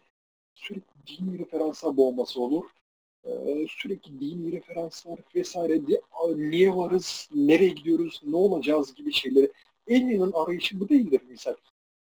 [0.55, 2.65] sürekli dini referansa boğması olur.
[3.25, 9.51] Ee, sürekli dini referanslar vesaire diye, "Aa, niye varız, nereye gidiyoruz, ne olacağız gibi şeyleri.
[9.89, 11.55] Alien'ın arayışı bu değildir misal.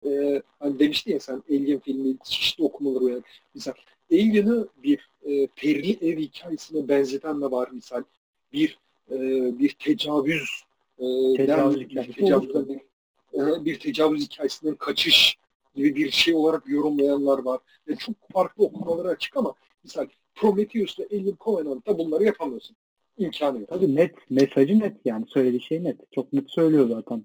[0.06, 3.22] Ee, hani demiştin ya sen Alien filmi çeşitli okumaları yani.
[3.54, 3.72] Misal
[4.12, 8.02] Alien'ı bir e, perili ev hikayesine benzeten de var misal.
[8.52, 8.78] Bir
[9.10, 9.18] e,
[9.58, 10.48] bir tecavüz
[10.98, 11.04] e,
[11.36, 12.80] Tecavüz den- bir tecavüz, e,
[13.34, 15.38] bir tecavüz hikayesinden kaçış
[15.74, 17.60] gibi bir şey olarak yorumlayanlar var.
[17.86, 19.54] Yani çok farklı okumaları açık ama
[19.84, 22.76] misal Prometheus ve Alien Covenant'ta bunları yapamıyorsun.
[23.18, 23.68] İmkanı yok.
[23.68, 24.30] Tabii net.
[24.30, 25.24] Mesajı net yani.
[25.28, 26.12] Söylediği şey net.
[26.12, 27.24] Çok net söylüyor zaten.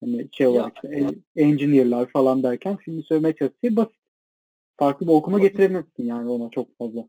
[0.00, 3.76] Hani şey olarak işte en- engineer'lar falan derken filmi söylemeye çalışıyor.
[3.76, 4.00] Basit.
[4.76, 7.08] Farklı bir okuma getiremezsin yani ona çok fazla.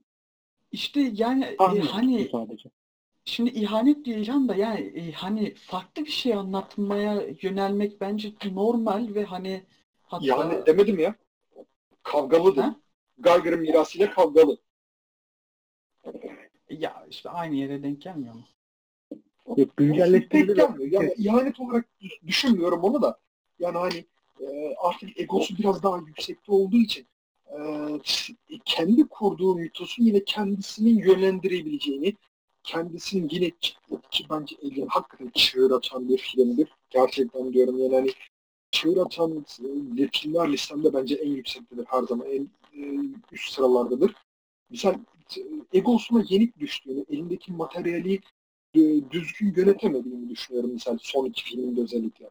[0.72, 2.30] İşte yani e, hani...
[2.32, 2.70] sadece.
[3.26, 9.24] Şimdi ihanet diyeceğim da yani e, hani farklı bir şey anlatmaya yönelmek bence normal ve
[9.24, 9.64] hani
[10.04, 11.16] hatta Yani demedim ya.
[12.04, 12.62] Kavgalıdır.
[12.62, 12.76] Ha?
[13.22, 14.58] Geiger'ın mirasıyla kavgalı.
[16.70, 18.44] ya işte aynı yere denk gelmiyor mu?
[19.58, 20.92] Yok, gelmiyor.
[20.92, 23.20] Yani ihanet olarak düş- düşünmüyorum onu da.
[23.60, 24.06] Yani hani
[24.42, 27.08] e, artık egosu biraz daha yüksekte olduğu için
[27.48, 27.60] e,
[28.66, 32.18] kendi kurduğu mitosu yine kendisinin yönlendirebileceğini,
[32.64, 33.52] kendisinin yine
[34.12, 36.70] ki bence Alien hakikaten çığır açan bir filmdir.
[36.90, 38.12] Gerçekten diyorum yani hani
[38.72, 39.46] çığır açan
[39.98, 42.28] e, filmler listemde bence en yüksektedir her zaman.
[42.28, 44.14] En e, üst sıralardadır.
[44.70, 44.94] Misal
[45.38, 45.42] e,
[45.74, 48.20] egosuna yenik düştüğünü, elindeki materyali
[48.74, 48.80] e,
[49.12, 52.30] düzgün yönetemediğini düşünüyorum misal son iki filminde özellikle.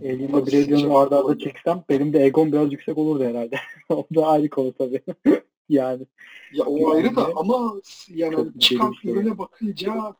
[0.00, 3.56] Alien'la bir Alien'ı arda arda çeksem benim de egom biraz yüksek olurdu herhalde.
[3.88, 5.02] o da ayrı konu tabii.
[5.68, 6.06] yani.
[6.52, 9.10] Ya o ayrı da ama yani Çok çıkan şey.
[9.10, 10.14] ürüne bakınca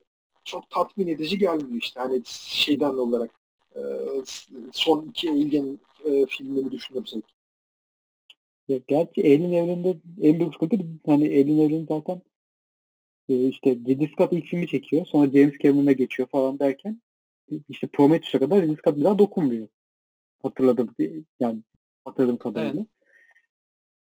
[0.44, 2.00] çok tatmin edici gelmiyor işte.
[2.00, 3.30] Hani şeyden olarak
[3.76, 3.80] e,
[4.72, 7.24] son iki Alien e, filmini düşünürsek.
[8.68, 12.22] Ya gerçi Alien evreninde en büyük sıkıntı hani Alien evreni zaten
[13.28, 15.06] e, işte Ridley Scott ilk filmi çekiyor.
[15.06, 17.00] Sonra James Cameron'a geçiyor falan derken
[17.68, 19.68] işte Prometheus'a kadar Ridley bir daha dokunmuyor.
[20.42, 20.94] Hatırladım.
[21.40, 21.62] Yani
[22.04, 22.86] hatırladığım kadarıyla.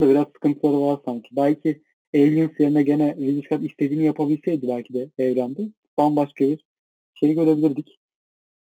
[0.01, 0.11] Evet.
[0.11, 1.29] Biraz sıkıntıları var sanki.
[1.37, 1.83] Belki
[2.15, 5.69] Aliens yerine gene Ridley Scott istediğini yapabilseydi belki de evrende
[5.99, 6.65] bambaşka bir
[7.15, 7.99] şey görebilirdik.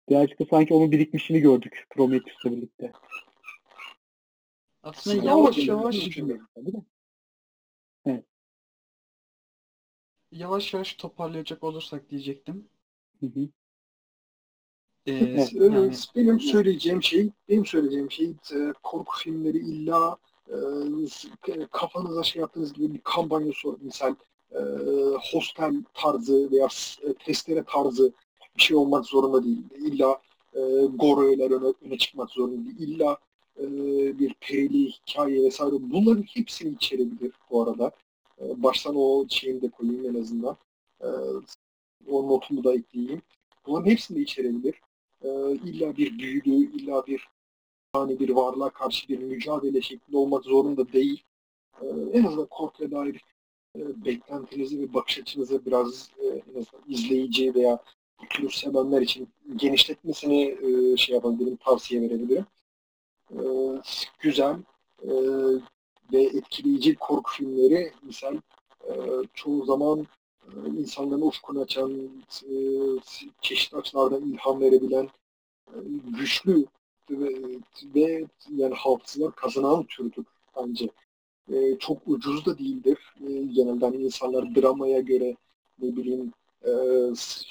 [0.10, 2.92] Birazcık da sanki onun birikmişini gördük Prometheus'la birlikte.
[4.84, 6.20] Aslında yavaş yavaş.
[8.06, 8.26] Evet.
[10.32, 12.70] yavaş yavaş toparlayacak olursak diyecektim.
[13.20, 13.50] Hı hı.
[15.10, 20.56] Ee, Evet, yani benim söyleyeceğim şey, benim söyleyeceğim şey e, korku filmleri illa e,
[21.72, 23.78] kafanıza şey yaptığınız gibi bir kampanya sor.
[23.82, 24.16] Misal
[24.52, 24.60] e,
[25.32, 26.68] hostel tarzı veya
[27.04, 28.12] e, testere tarzı
[28.58, 29.64] bir şey olmak zorunda değil.
[29.76, 30.22] İlla
[30.54, 32.78] e, gore öne, öne çıkmak zorunda değil.
[32.80, 33.18] İlla
[33.60, 33.66] e,
[34.20, 37.92] bir perili hikaye vesaire bunların hepsini içerebilir bu arada.
[38.42, 40.58] E, baştan o şeyini de koyayım en azından.
[41.02, 41.08] E,
[42.08, 43.22] o notumu da ekleyeyim.
[43.68, 44.76] Bunların hepsini de içerebilir.
[45.24, 47.30] E, illa bir büyülü, illa bir
[47.96, 51.24] yani bir varlığa karşı bir mücadele şeklinde olmak zorunda değil.
[51.82, 53.22] E, en azından korkuya dair
[53.76, 57.80] e, beklentinizi ve bakış açınızı biraz e, en azından izleyici veya
[58.22, 62.46] bu tür sevenler için genişletmesini e, şey yapabilirim, tavsiye verebilirim.
[63.32, 63.40] E,
[64.20, 64.56] güzel
[65.04, 65.12] e,
[66.14, 68.36] ve etkileyici korku filmleri misal
[68.88, 68.94] e,
[69.34, 70.08] çoğu zaman
[70.78, 71.92] insanların ufkunu açan,
[72.50, 72.56] e,
[73.42, 75.10] çeşitli açılardan ilham verebilen
[75.68, 75.78] e,
[76.20, 76.66] güçlü
[77.12, 77.30] ve,
[77.96, 78.26] ve
[78.56, 80.26] yani hafızalar kazanan türdür
[80.58, 80.90] bence.
[81.52, 82.98] E, çok ucuz da değildir.
[83.28, 85.36] E, genelde hani insanlar dramaya göre
[85.82, 86.34] ne bileyim
[86.66, 86.72] e,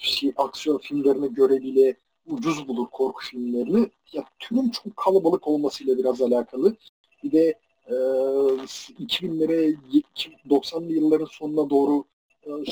[0.00, 1.96] şey, aksiyon filmlerine göre bile
[2.26, 3.90] ucuz bulur korku filmlerini.
[4.12, 6.76] Ya türün çok kalabalık olmasıyla biraz alakalı.
[7.24, 7.54] Bir de
[7.86, 9.76] e, 2000'lere
[10.48, 12.17] 90'lı yılların sonuna doğru e,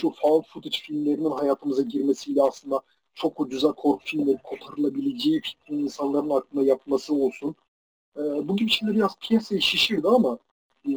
[0.01, 2.81] şu found footage filmlerinin hayatımıza girmesiyle aslında
[3.15, 7.55] çok ucuza korku filmleri kotarılabileceği fikrini insanların aklına yapması olsun.
[8.17, 10.39] E, bu gibi şeyler biraz piyasayı şişirdi ama
[10.89, 10.93] e,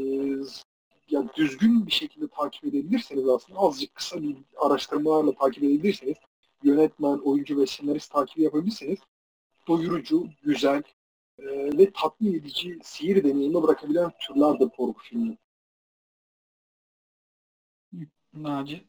[1.10, 6.18] yani düzgün bir şekilde takip edebilirseniz aslında azıcık kısa bir araştırmalarla takip edebilirseniz
[6.64, 9.00] yönetmen, oyuncu ve senarist takibi yapabilirseniz
[9.68, 10.84] doyurucu, güzel
[11.40, 11.46] e,
[11.78, 15.38] ve tatmin edici seyir deneyimi bırakabilen türlerdir korku filmi.
[18.34, 18.82] Naci.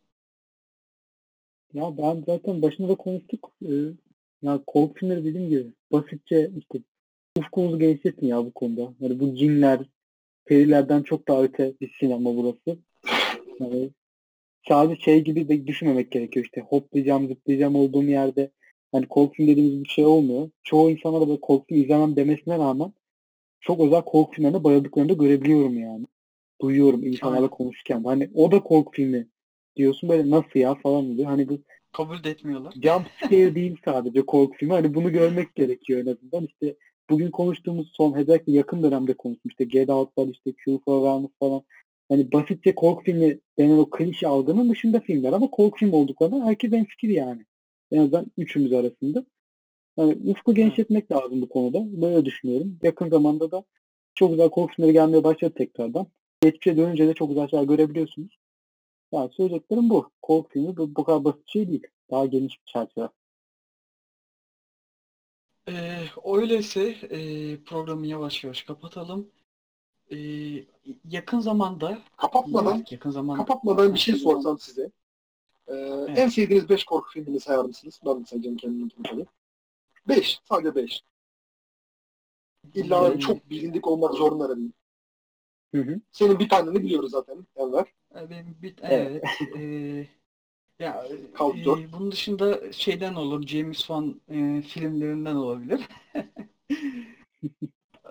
[1.73, 3.53] Ya ben zaten başında da konuştuk.
[3.63, 3.73] Ee,
[4.43, 6.79] ya korku filmleri dediğim gibi basitçe işte
[7.39, 8.93] ufkumuzu genişletin ya bu konuda.
[9.01, 9.81] Yani bu cinler,
[10.45, 12.79] perilerden çok daha öte bir sinema burası.
[13.61, 13.91] Yani
[14.69, 18.51] sadece şey gibi de düşünmemek gerekiyor işte hoplayacağım zıplayacağım olduğum yerde
[18.93, 20.51] hani korku film dediğimiz bir şey olmuyor.
[20.63, 22.93] Çoğu insana da böyle korku film izlemem demesine rağmen
[23.61, 26.07] çok özel korku filmlerine bayıldıklarını da görebiliyorum yani.
[26.61, 27.51] Duyuyorum insanlarla Aynen.
[27.51, 28.05] konuşurken.
[28.05, 29.29] Hani o da korku filmi
[29.77, 31.27] diyorsun böyle nasıl ya falan oluyor.
[31.27, 31.59] Hani bu
[31.93, 32.73] Kabul de etmiyorlar.
[32.73, 34.73] jump scare değil sadece korku filmi.
[34.73, 36.47] Hani bunu görmek gerekiyor en azından.
[36.47, 36.77] İşte
[37.11, 39.49] bugün konuştuğumuz son özellikle yakın dönemde konuştum.
[39.51, 41.63] İşte Get Out var işte Q Wellness falan.
[42.09, 46.73] Hani basitçe korku filmi denen o klişe algının dışında filmler ama korku filmi olduklarına herkes
[46.73, 47.45] en fikir yani.
[47.93, 49.25] En azından üçümüz arasında.
[49.99, 52.03] Yani ufku genişletmek lazım bu konuda.
[52.03, 52.79] Böyle düşünüyorum.
[52.83, 53.65] Yakın zamanda da
[54.15, 56.07] çok güzel korku filmleri gelmeye başladı tekrardan.
[56.43, 58.39] Geçmişe dönünce de çok güzel şeyler görebiliyorsunuz.
[59.13, 60.11] Yani söyleyeceklerim bu.
[60.23, 61.87] Korku filmi bu, bu kadar basit şey değil.
[62.11, 63.09] Daha geniş bir çerçeve.
[65.69, 67.19] Ee, öyleyse e,
[67.65, 69.31] programı yavaş yavaş kapatalım.
[70.11, 70.17] Ee,
[71.09, 74.91] yakın zamanda Kapatmadan yakın zamanda kapatmadan bir şey sorsam size.
[75.69, 75.75] Ee,
[76.17, 78.01] En sevdiğiniz 5 korku filmini sayar mısınız?
[78.07, 79.27] Ben de sayacağım kendimkini tabii.
[80.09, 80.41] 5.
[80.45, 81.05] Sadece 5.
[82.75, 83.19] İlla Hmm.
[83.19, 84.73] çok bilindik olmak zorunda da değil.
[85.75, 86.01] Hı hı.
[86.13, 87.85] Senin bir taneni biliyoruz zaten Enver.
[88.17, 89.23] E, Benim bir, Evet.
[89.25, 89.57] evet.
[89.57, 90.09] e,
[90.81, 91.05] Ya
[91.57, 95.81] e, bunun dışında şeyden olur, James Wan e, filmlerinden olabilir.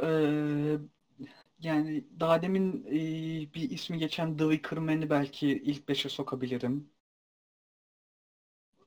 [0.03, 0.79] Eee,
[1.59, 6.89] yani daha demin e, bir ismi geçen The Wicker Man'i belki ilk beşe sokabilirim.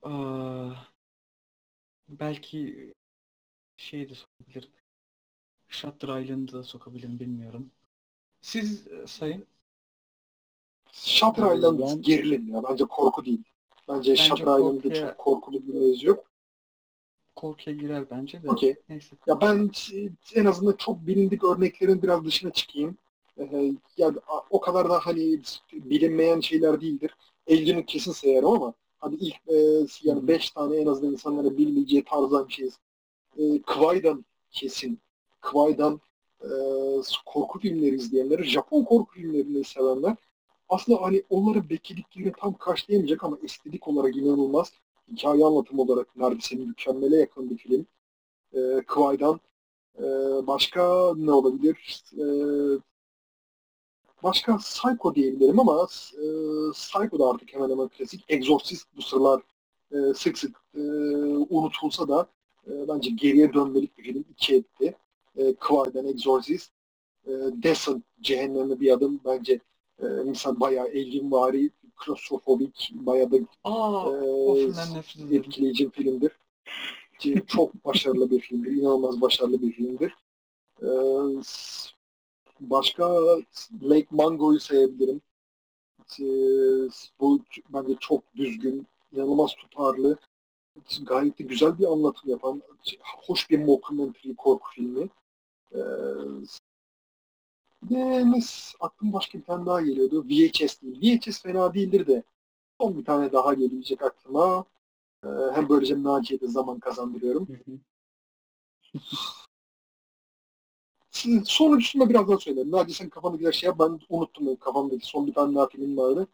[0.04, 0.74] Eee,
[2.08, 2.94] belki
[3.76, 4.70] şey de sokabilirim.
[5.68, 7.72] Shutter Island'ı da sokabilirim bilmiyorum.
[8.42, 9.46] Siz e, sayın.
[10.92, 12.62] Shutter Island Ben- gerilim ya.
[12.70, 13.42] Bence korku değil.
[13.88, 16.24] Bence, Bence Shutter Island'da korkuya- çok korkulu bir mevzu yok.
[17.36, 18.50] Korkuya girer bence de.
[18.50, 18.76] Okey.
[18.88, 19.16] Neyse.
[19.26, 19.70] Ya ben
[20.34, 22.96] en azından çok bilindik örneklerin biraz dışına çıkayım.
[23.38, 24.16] Ee, yani
[24.50, 25.40] o kadar da hani
[25.72, 27.16] bilinmeyen şeyler değildir.
[27.50, 32.48] Alien'ı kesin sayarım ama hani ilk e, yani beş tane en azından insanlara bilmeyeceği tarzdan
[32.48, 32.70] bir şey.
[33.38, 34.98] E, Kwai'dan kesin.
[35.42, 36.00] Kwai'dan
[36.44, 36.50] e,
[37.26, 40.16] korku filmleri izleyenler, Japon korku filmlerini sevenler
[40.72, 44.72] aslında hani onları beklediklerini tam karşılayamayacak ama estetik olarak inanılmaz.
[45.08, 47.86] Hikaye anlatım olarak neredeyse mükemmele yakın bir film.
[48.54, 49.40] E, Kwai'dan
[49.98, 50.02] e,
[50.46, 52.02] başka ne olabilir?
[52.18, 52.24] E,
[54.22, 56.24] başka Psycho diyebilirim ama e,
[56.72, 58.24] Psycho da artık hemen hemen klasik.
[58.28, 59.42] Exorcist bu sıralar
[59.92, 60.80] e, sık sık e,
[61.50, 62.26] unutulsa da
[62.66, 64.24] e, bence geriye dönmelik bir film.
[64.30, 64.96] iki etti.
[65.36, 66.72] E, Kwai'den Exorcist.
[67.26, 67.30] E,
[67.62, 69.60] Descent, Cehennem'e bir adım bence
[70.02, 74.10] e, insan bayağı elginvari, klostrofobik, bayağı da Aa,
[75.30, 76.32] e, etkileyici bir filmdir.
[77.46, 78.70] Çok başarılı bir filmdir.
[78.72, 80.14] inanılmaz başarılı bir filmdir.
[81.42, 81.90] S-
[82.60, 83.16] başka
[83.82, 85.20] Lake Mango'yu sayabilirim.
[86.20, 86.24] Ee,
[87.20, 90.18] bu bence çok düzgün, inanılmaz tutarlı,
[91.02, 92.62] gayet de güzel bir anlatım yapan,
[93.26, 95.08] hoş bir mockumentary korku filmi.
[95.74, 95.78] Ee,
[97.82, 100.24] bir de mis, aklım başka bir tane daha geliyordu.
[100.24, 101.20] VHS değil.
[101.20, 102.22] VHS fena değildir de
[102.80, 104.64] son bir tane daha gelecek aklıma.
[105.24, 107.48] Ee, hem böylece Naciye'ye de zaman kazandırıyorum.
[107.48, 107.78] Hı hı.
[111.44, 112.70] Sonuncusunu da birazdan söylerim.
[112.70, 113.78] Naci sen kafandaki şey yap.
[113.78, 116.28] Ben unuttum benim kafamdaki son bir tane daha film vardı.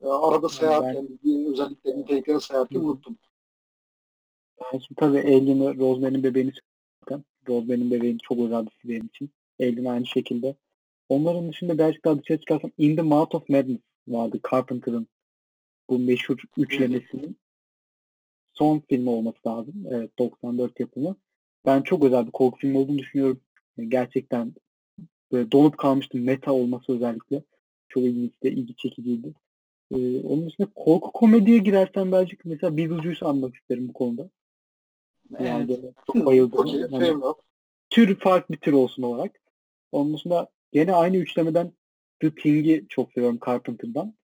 [0.00, 2.78] Ee, arada sayarken, bir özellikle Hı hı.
[2.78, 3.16] unuttum.
[4.60, 6.52] Ben şimdi tabii Alien'ı Rosemary'nin bebeğini
[7.48, 7.60] söyleyeceğim.
[7.60, 9.30] Rosemary'nin bebeğini çok özel bir şey benim için.
[9.60, 10.54] Alien aynı şekilde.
[11.08, 14.40] Onların dışında birazcık daha dışarı çıkarsam In the Mouth of Madness vardı.
[14.50, 15.06] Carpenter'ın
[15.90, 17.36] bu meşhur üçlemesinin
[18.52, 19.74] son filmi olması lazım.
[19.90, 21.16] Evet 94 yapımı.
[21.66, 23.40] Ben çok özel bir korku filmi olduğunu düşünüyorum.
[23.88, 24.52] Gerçekten
[25.32, 26.24] böyle donup kalmıştım.
[26.24, 27.42] Meta olması özellikle.
[27.88, 29.32] Çok ilginçti, ilgi çekiciydi.
[29.94, 34.30] Ee, onun dışında korku komediye girersen belki mesela Beetlejuice'u anmak isterim bu konuda.
[35.40, 35.94] Yani Evet.
[36.06, 36.88] çok bayıldım.
[36.90, 37.38] Fair enough.
[37.90, 39.40] tür farklı bir tür olsun olarak.
[39.92, 41.72] Onun dışında gene aynı üçlemeden
[42.20, 44.14] The Thing'i çok seviyorum Carpenter'dan.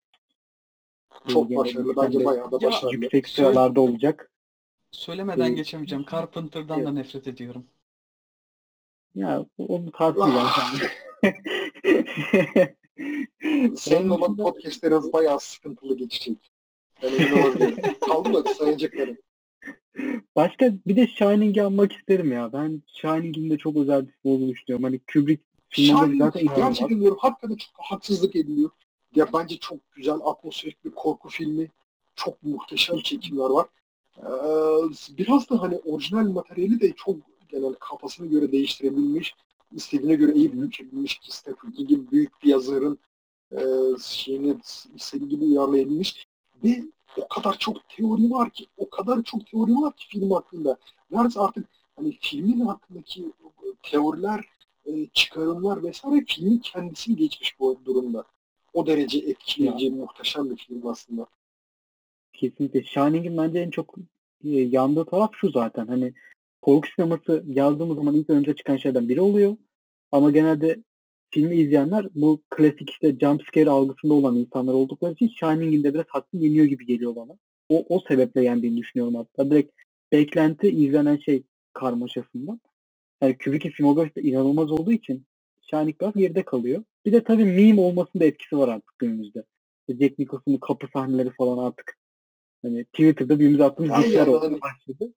[1.28, 1.96] Çok Gene başarılı.
[1.96, 2.94] Bence bayağı da başarılı.
[2.94, 4.30] Yüksek sıralarda olacak.
[4.90, 6.04] Söylemeden Ee, geçemeyeceğim.
[6.10, 6.92] Carpenter'dan da evet.
[6.92, 7.66] nefret ediyorum.
[9.14, 10.90] Ya onu tartışmayacağım şimdi.
[13.76, 16.52] Senin Onun olan podcastleriniz bayağı sıkıntılı geçecek.
[17.02, 17.94] Yani emin olabilirim.
[18.00, 19.16] Kaldı mı sayacaklarım?
[20.36, 22.52] Başka bir de Shining'i anmak isterim ya.
[22.52, 24.84] Ben Shining'in de çok özel bir olduğunu düşünüyorum.
[24.84, 28.70] Hani Kubrick Shining zaten gerçekten diyorum hakikaten çok haksızlık ediliyor.
[29.14, 31.70] Ya bence çok güzel atmosferik bir korku filmi.
[32.16, 33.66] Çok muhteşem çekimler var.
[34.18, 37.16] Ee, biraz da hani orijinal materyali de çok
[37.48, 39.34] genel kafasına göre değiştirebilmiş.
[39.72, 42.98] istediğine göre iyi büyütebilmiş Stephen King gibi büyük bir yazarın
[43.52, 43.60] e,
[44.02, 44.56] şeyini
[44.94, 46.26] istediği gibi uyarlayabilmiş.
[46.64, 46.84] Ve
[47.16, 50.76] o kadar çok teori var ki, o kadar çok teori var ki film hakkında.
[51.10, 53.32] Neredeyse artık hani filmin hakkındaki
[53.82, 54.44] teoriler
[54.86, 58.24] e, çıkarımlar vesaire filmin kendisini geçmiş bu durumda.
[58.72, 61.26] O derece etkileyici, muhteşem bir film aslında.
[62.32, 62.84] Kesinlikle.
[62.84, 63.94] Shining'in bence en çok
[64.44, 65.86] e, yandığı taraf şu zaten.
[65.86, 66.12] Hani
[66.62, 69.56] korku sineması yazdığımız zaman ilk önce çıkan şeyden biri oluyor.
[70.12, 70.82] Ama genelde
[71.34, 76.36] filmi izleyenler bu klasik işte jumpscare algısında olan insanlar oldukları için Shining'in de biraz hakkı
[76.36, 77.32] yeniyor gibi geliyor bana.
[77.68, 79.50] O, o sebeple yendiğini düşünüyorum hatta.
[79.50, 79.72] Direkt
[80.12, 82.60] beklenti izlenen şey karmaşasından.
[83.22, 85.26] Yani Kubrick'in filmografisi de inanılmaz olduğu için
[85.70, 86.84] Shining biraz geride kalıyor.
[87.06, 89.44] Bir de tabii meme olmasının da etkisi var artık günümüzde.
[89.88, 91.98] Jack Nicholson'ın kapı sahneleri falan artık
[92.62, 95.12] hani Twitter'da birbirimize attığımız Yani gifler yani olmaya hani- başladı.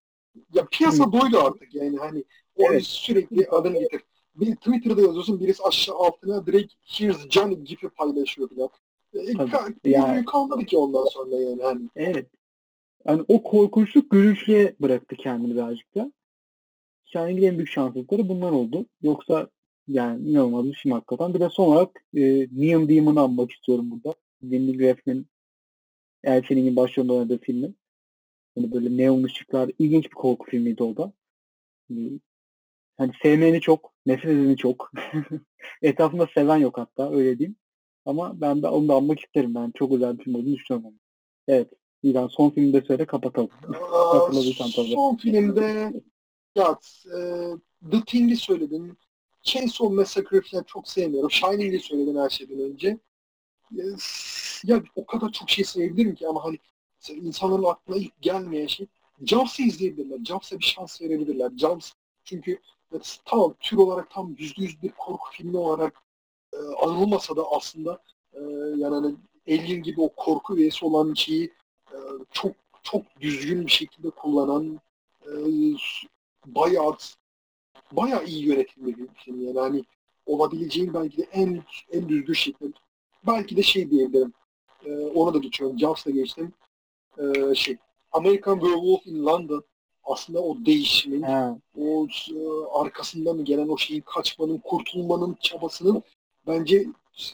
[0.54, 2.24] Ya piyasa doydu artık yani hani
[2.56, 2.84] o Evet.
[2.84, 4.02] sürekli adını getir.
[4.40, 8.70] Bir Twitter'da yazıyorsun birisi aşağı altına direkt here's Johnny gibi paylaşıyor falan.
[9.14, 9.76] E, Tabii.
[9.86, 11.90] Yani- kalmadı ki ondan sonra yani hani.
[11.96, 12.28] Evet.
[13.08, 16.12] Yani o korkunçluk gülüşlüğe bıraktı kendini birazcık da.
[17.06, 18.86] Shining'in en büyük şanssızlıkları bunlar oldu.
[19.02, 19.50] Yoksa
[19.88, 21.34] yani inanılmaz bir film hakikaten.
[21.34, 24.16] Bir de son olarak e, Neon Demon'ı anmak istiyorum burada.
[24.42, 25.28] Winning Refn'in
[26.24, 27.74] El Fenix'in başrolünde oynadığı filmi.
[28.56, 31.14] Hani böyle neon ışıklar, ilginç bir korku filmiydi o da.
[32.98, 34.92] Hani sevmeyeni çok, nefret edeni çok.
[35.82, 37.56] Etrafında seven yok hatta öyle diyeyim.
[38.06, 39.56] Ama ben de onu da almak isterim.
[39.56, 41.00] Ben çok güzel bir film olduğunu düşünüyorum onu.
[41.48, 41.70] Evet.
[42.04, 43.50] İlan son filmi de söyle kapatalım.
[43.94, 44.32] Aa,
[44.94, 45.94] son filmde
[46.56, 47.20] ya, e,
[47.92, 48.98] The Thing'i söyledin.
[49.44, 51.32] Chainsaw Massacre falan çok sevmiyorum.
[51.32, 52.98] Shining'i söyledin her şeyden önce.
[53.78, 53.84] E,
[54.64, 56.58] ya o kadar çok şey sayabilirim ki ama hani
[57.08, 58.88] insanların aklına ilk gelmeyen şey
[59.26, 60.26] Jums'ı izleyebilirler.
[60.26, 61.52] Jums'a bir şans verebilirler.
[61.58, 61.92] Jumps
[62.24, 62.60] çünkü
[62.94, 66.02] e, tamam tür olarak tam yüzde yüz bir korku filmi olarak
[66.54, 68.02] e, anılmasa da aslında
[68.34, 68.40] e,
[68.78, 69.16] yani hani
[69.48, 71.54] Alien gibi o korku üyesi olan şeyi
[71.92, 71.98] e,
[72.32, 72.52] çok
[72.84, 74.80] çok düzgün bir şekilde kullanan
[75.26, 75.32] e,
[76.46, 76.98] bayağı
[77.92, 79.42] bayağı iyi yönetilmiş bir film.
[79.42, 79.84] Yani hani
[80.26, 82.72] olabileceğin belki de en en düzgün şekilde
[83.28, 84.34] belki de şey diyebilirim
[84.86, 86.54] e, onu da geçiyorum Jaws'la geçtim.
[87.18, 87.78] E, şey
[88.12, 89.64] American Werewolf in London
[90.08, 92.40] aslında o değişimin Ha, o e,
[92.74, 96.04] arkasından gelen o şeyin kaçmanın kurtulmanın çabasının
[96.48, 96.88] bence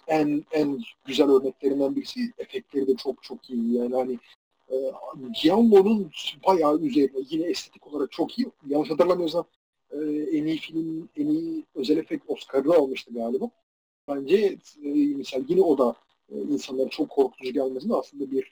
[0.08, 4.20] en en güzel örneklerinden birisi efektleri de çok çok iyi yani hani
[4.72, 4.76] e,
[5.42, 6.12] Giallo'nun
[6.48, 8.48] bayağı üzerine yine estetik olarak çok iyi.
[8.68, 9.46] Yanlış hatırlamıyorsam
[9.92, 9.98] e,
[10.32, 13.50] en iyi film, en iyi özel efekt Oscar'ı almıştı galiba.
[14.08, 15.96] Bence e, mesela yine o da
[16.32, 18.52] e, insanlara çok korkutucu gelmesine aslında bir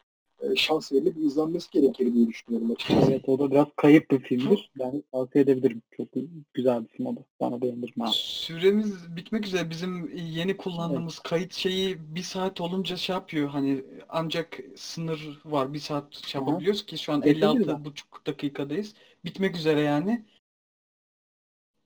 [0.55, 3.11] şans verilip izlenmesi gerekir diye düşünüyorum açıkçası.
[3.11, 4.71] evet o da biraz kayıp bir filmdir.
[4.79, 5.81] Ben tavsiye edebilirim.
[5.97, 6.07] Çok
[6.53, 7.19] güzel bir film o da.
[7.39, 7.89] Bana beğendim.
[7.99, 8.09] Ha.
[8.13, 9.69] Süremiz bitmek üzere.
[9.69, 13.49] Bizim yeni kullandığımız kayıt şeyi bir saat olunca şey yapıyor.
[13.49, 15.73] Hani ancak sınır var.
[15.73, 18.93] Bir saat şey yapabiliyoruz ki şu an Edebiliriz 56,5 dakikadayız.
[19.25, 20.25] Bitmek üzere yani.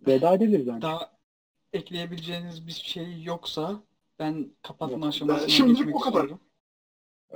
[0.07, 0.81] Veda edebiliriz bence.
[0.81, 1.15] Daha
[1.73, 3.83] ekleyebileceğiniz bir şey yoksa
[4.19, 5.05] ben kapatma Yok.
[5.05, 6.19] aşamasına Şimdilik geçmek bu kadar.
[6.23, 6.39] istiyorum.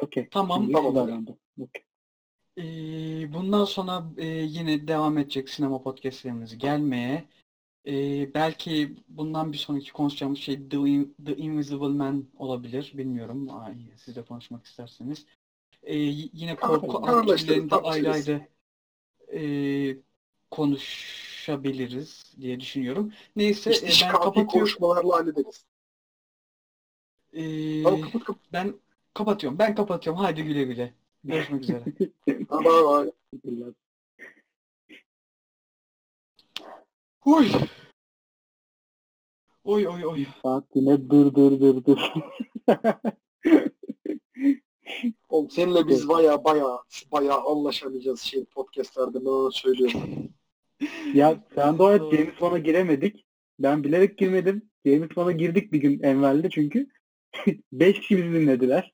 [0.02, 0.30] Okey.
[0.30, 0.72] Tamam.
[0.72, 0.96] Tamam.
[0.96, 1.38] davrandım.
[1.60, 1.84] Okey.
[2.58, 7.26] Ee, bundan sonra e, yine devam edecek sinema podcastlerimiz gelmeye.
[7.88, 12.92] Ee, belki bundan bir sonraki konuşacağımız şey The, In- The Invisible Man olabilir.
[12.96, 13.48] Bilmiyorum.
[13.52, 15.26] Ay, siz de konuşmak isterseniz.
[15.84, 15.98] Ee,
[16.34, 17.02] yine korku
[17.38, 18.48] türlerinde ayrı ayrı
[19.34, 19.42] e,
[20.52, 23.14] konuşabiliriz diye düşünüyorum.
[23.36, 24.48] Neyse İşte e, ben kapatıyorum.
[24.48, 25.66] konuşmalarla hallederiz.
[27.34, 28.42] Ee, Tamam kapat kapat.
[28.54, 28.74] ben
[29.14, 29.60] kapatıyorum.
[29.60, 30.22] Ben kapatıyorum.
[30.22, 30.94] Haydi güle güle.
[31.24, 31.84] Görüşmek üzere.
[32.28, 33.12] Bye.
[33.32, 33.74] Teşekkürler.
[37.26, 37.48] Oy.
[39.64, 40.26] Oy oy oy.
[40.44, 42.00] Saat yine dur dur dur dur.
[45.30, 46.66] Oğlum seninle biz baya baya
[47.12, 50.30] baya anlaşamayacağız şey podcastlerde ben onu söylüyorum.
[51.14, 53.26] ya sen de o James Bond'a giremedik.
[53.60, 54.70] Ben bilerek girmedim.
[54.86, 56.90] James Bond'a girdik bir gün Enver'de çünkü.
[57.72, 58.94] Beş kişi bizi dinlediler.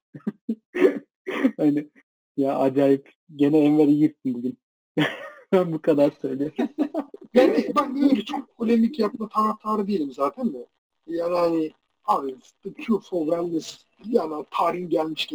[1.58, 1.90] hani
[2.38, 3.12] ya acayip.
[3.36, 4.58] Gene Enver'i girsin bugün.
[5.52, 6.56] ben bu kadar söylüyorum.
[7.34, 10.68] Yani ben öyle çok polemik yapma taraftarı değilim zaten de.
[11.08, 11.72] Yani hani
[12.06, 15.26] abi The Cure for Wellness yani tarihin gelmiş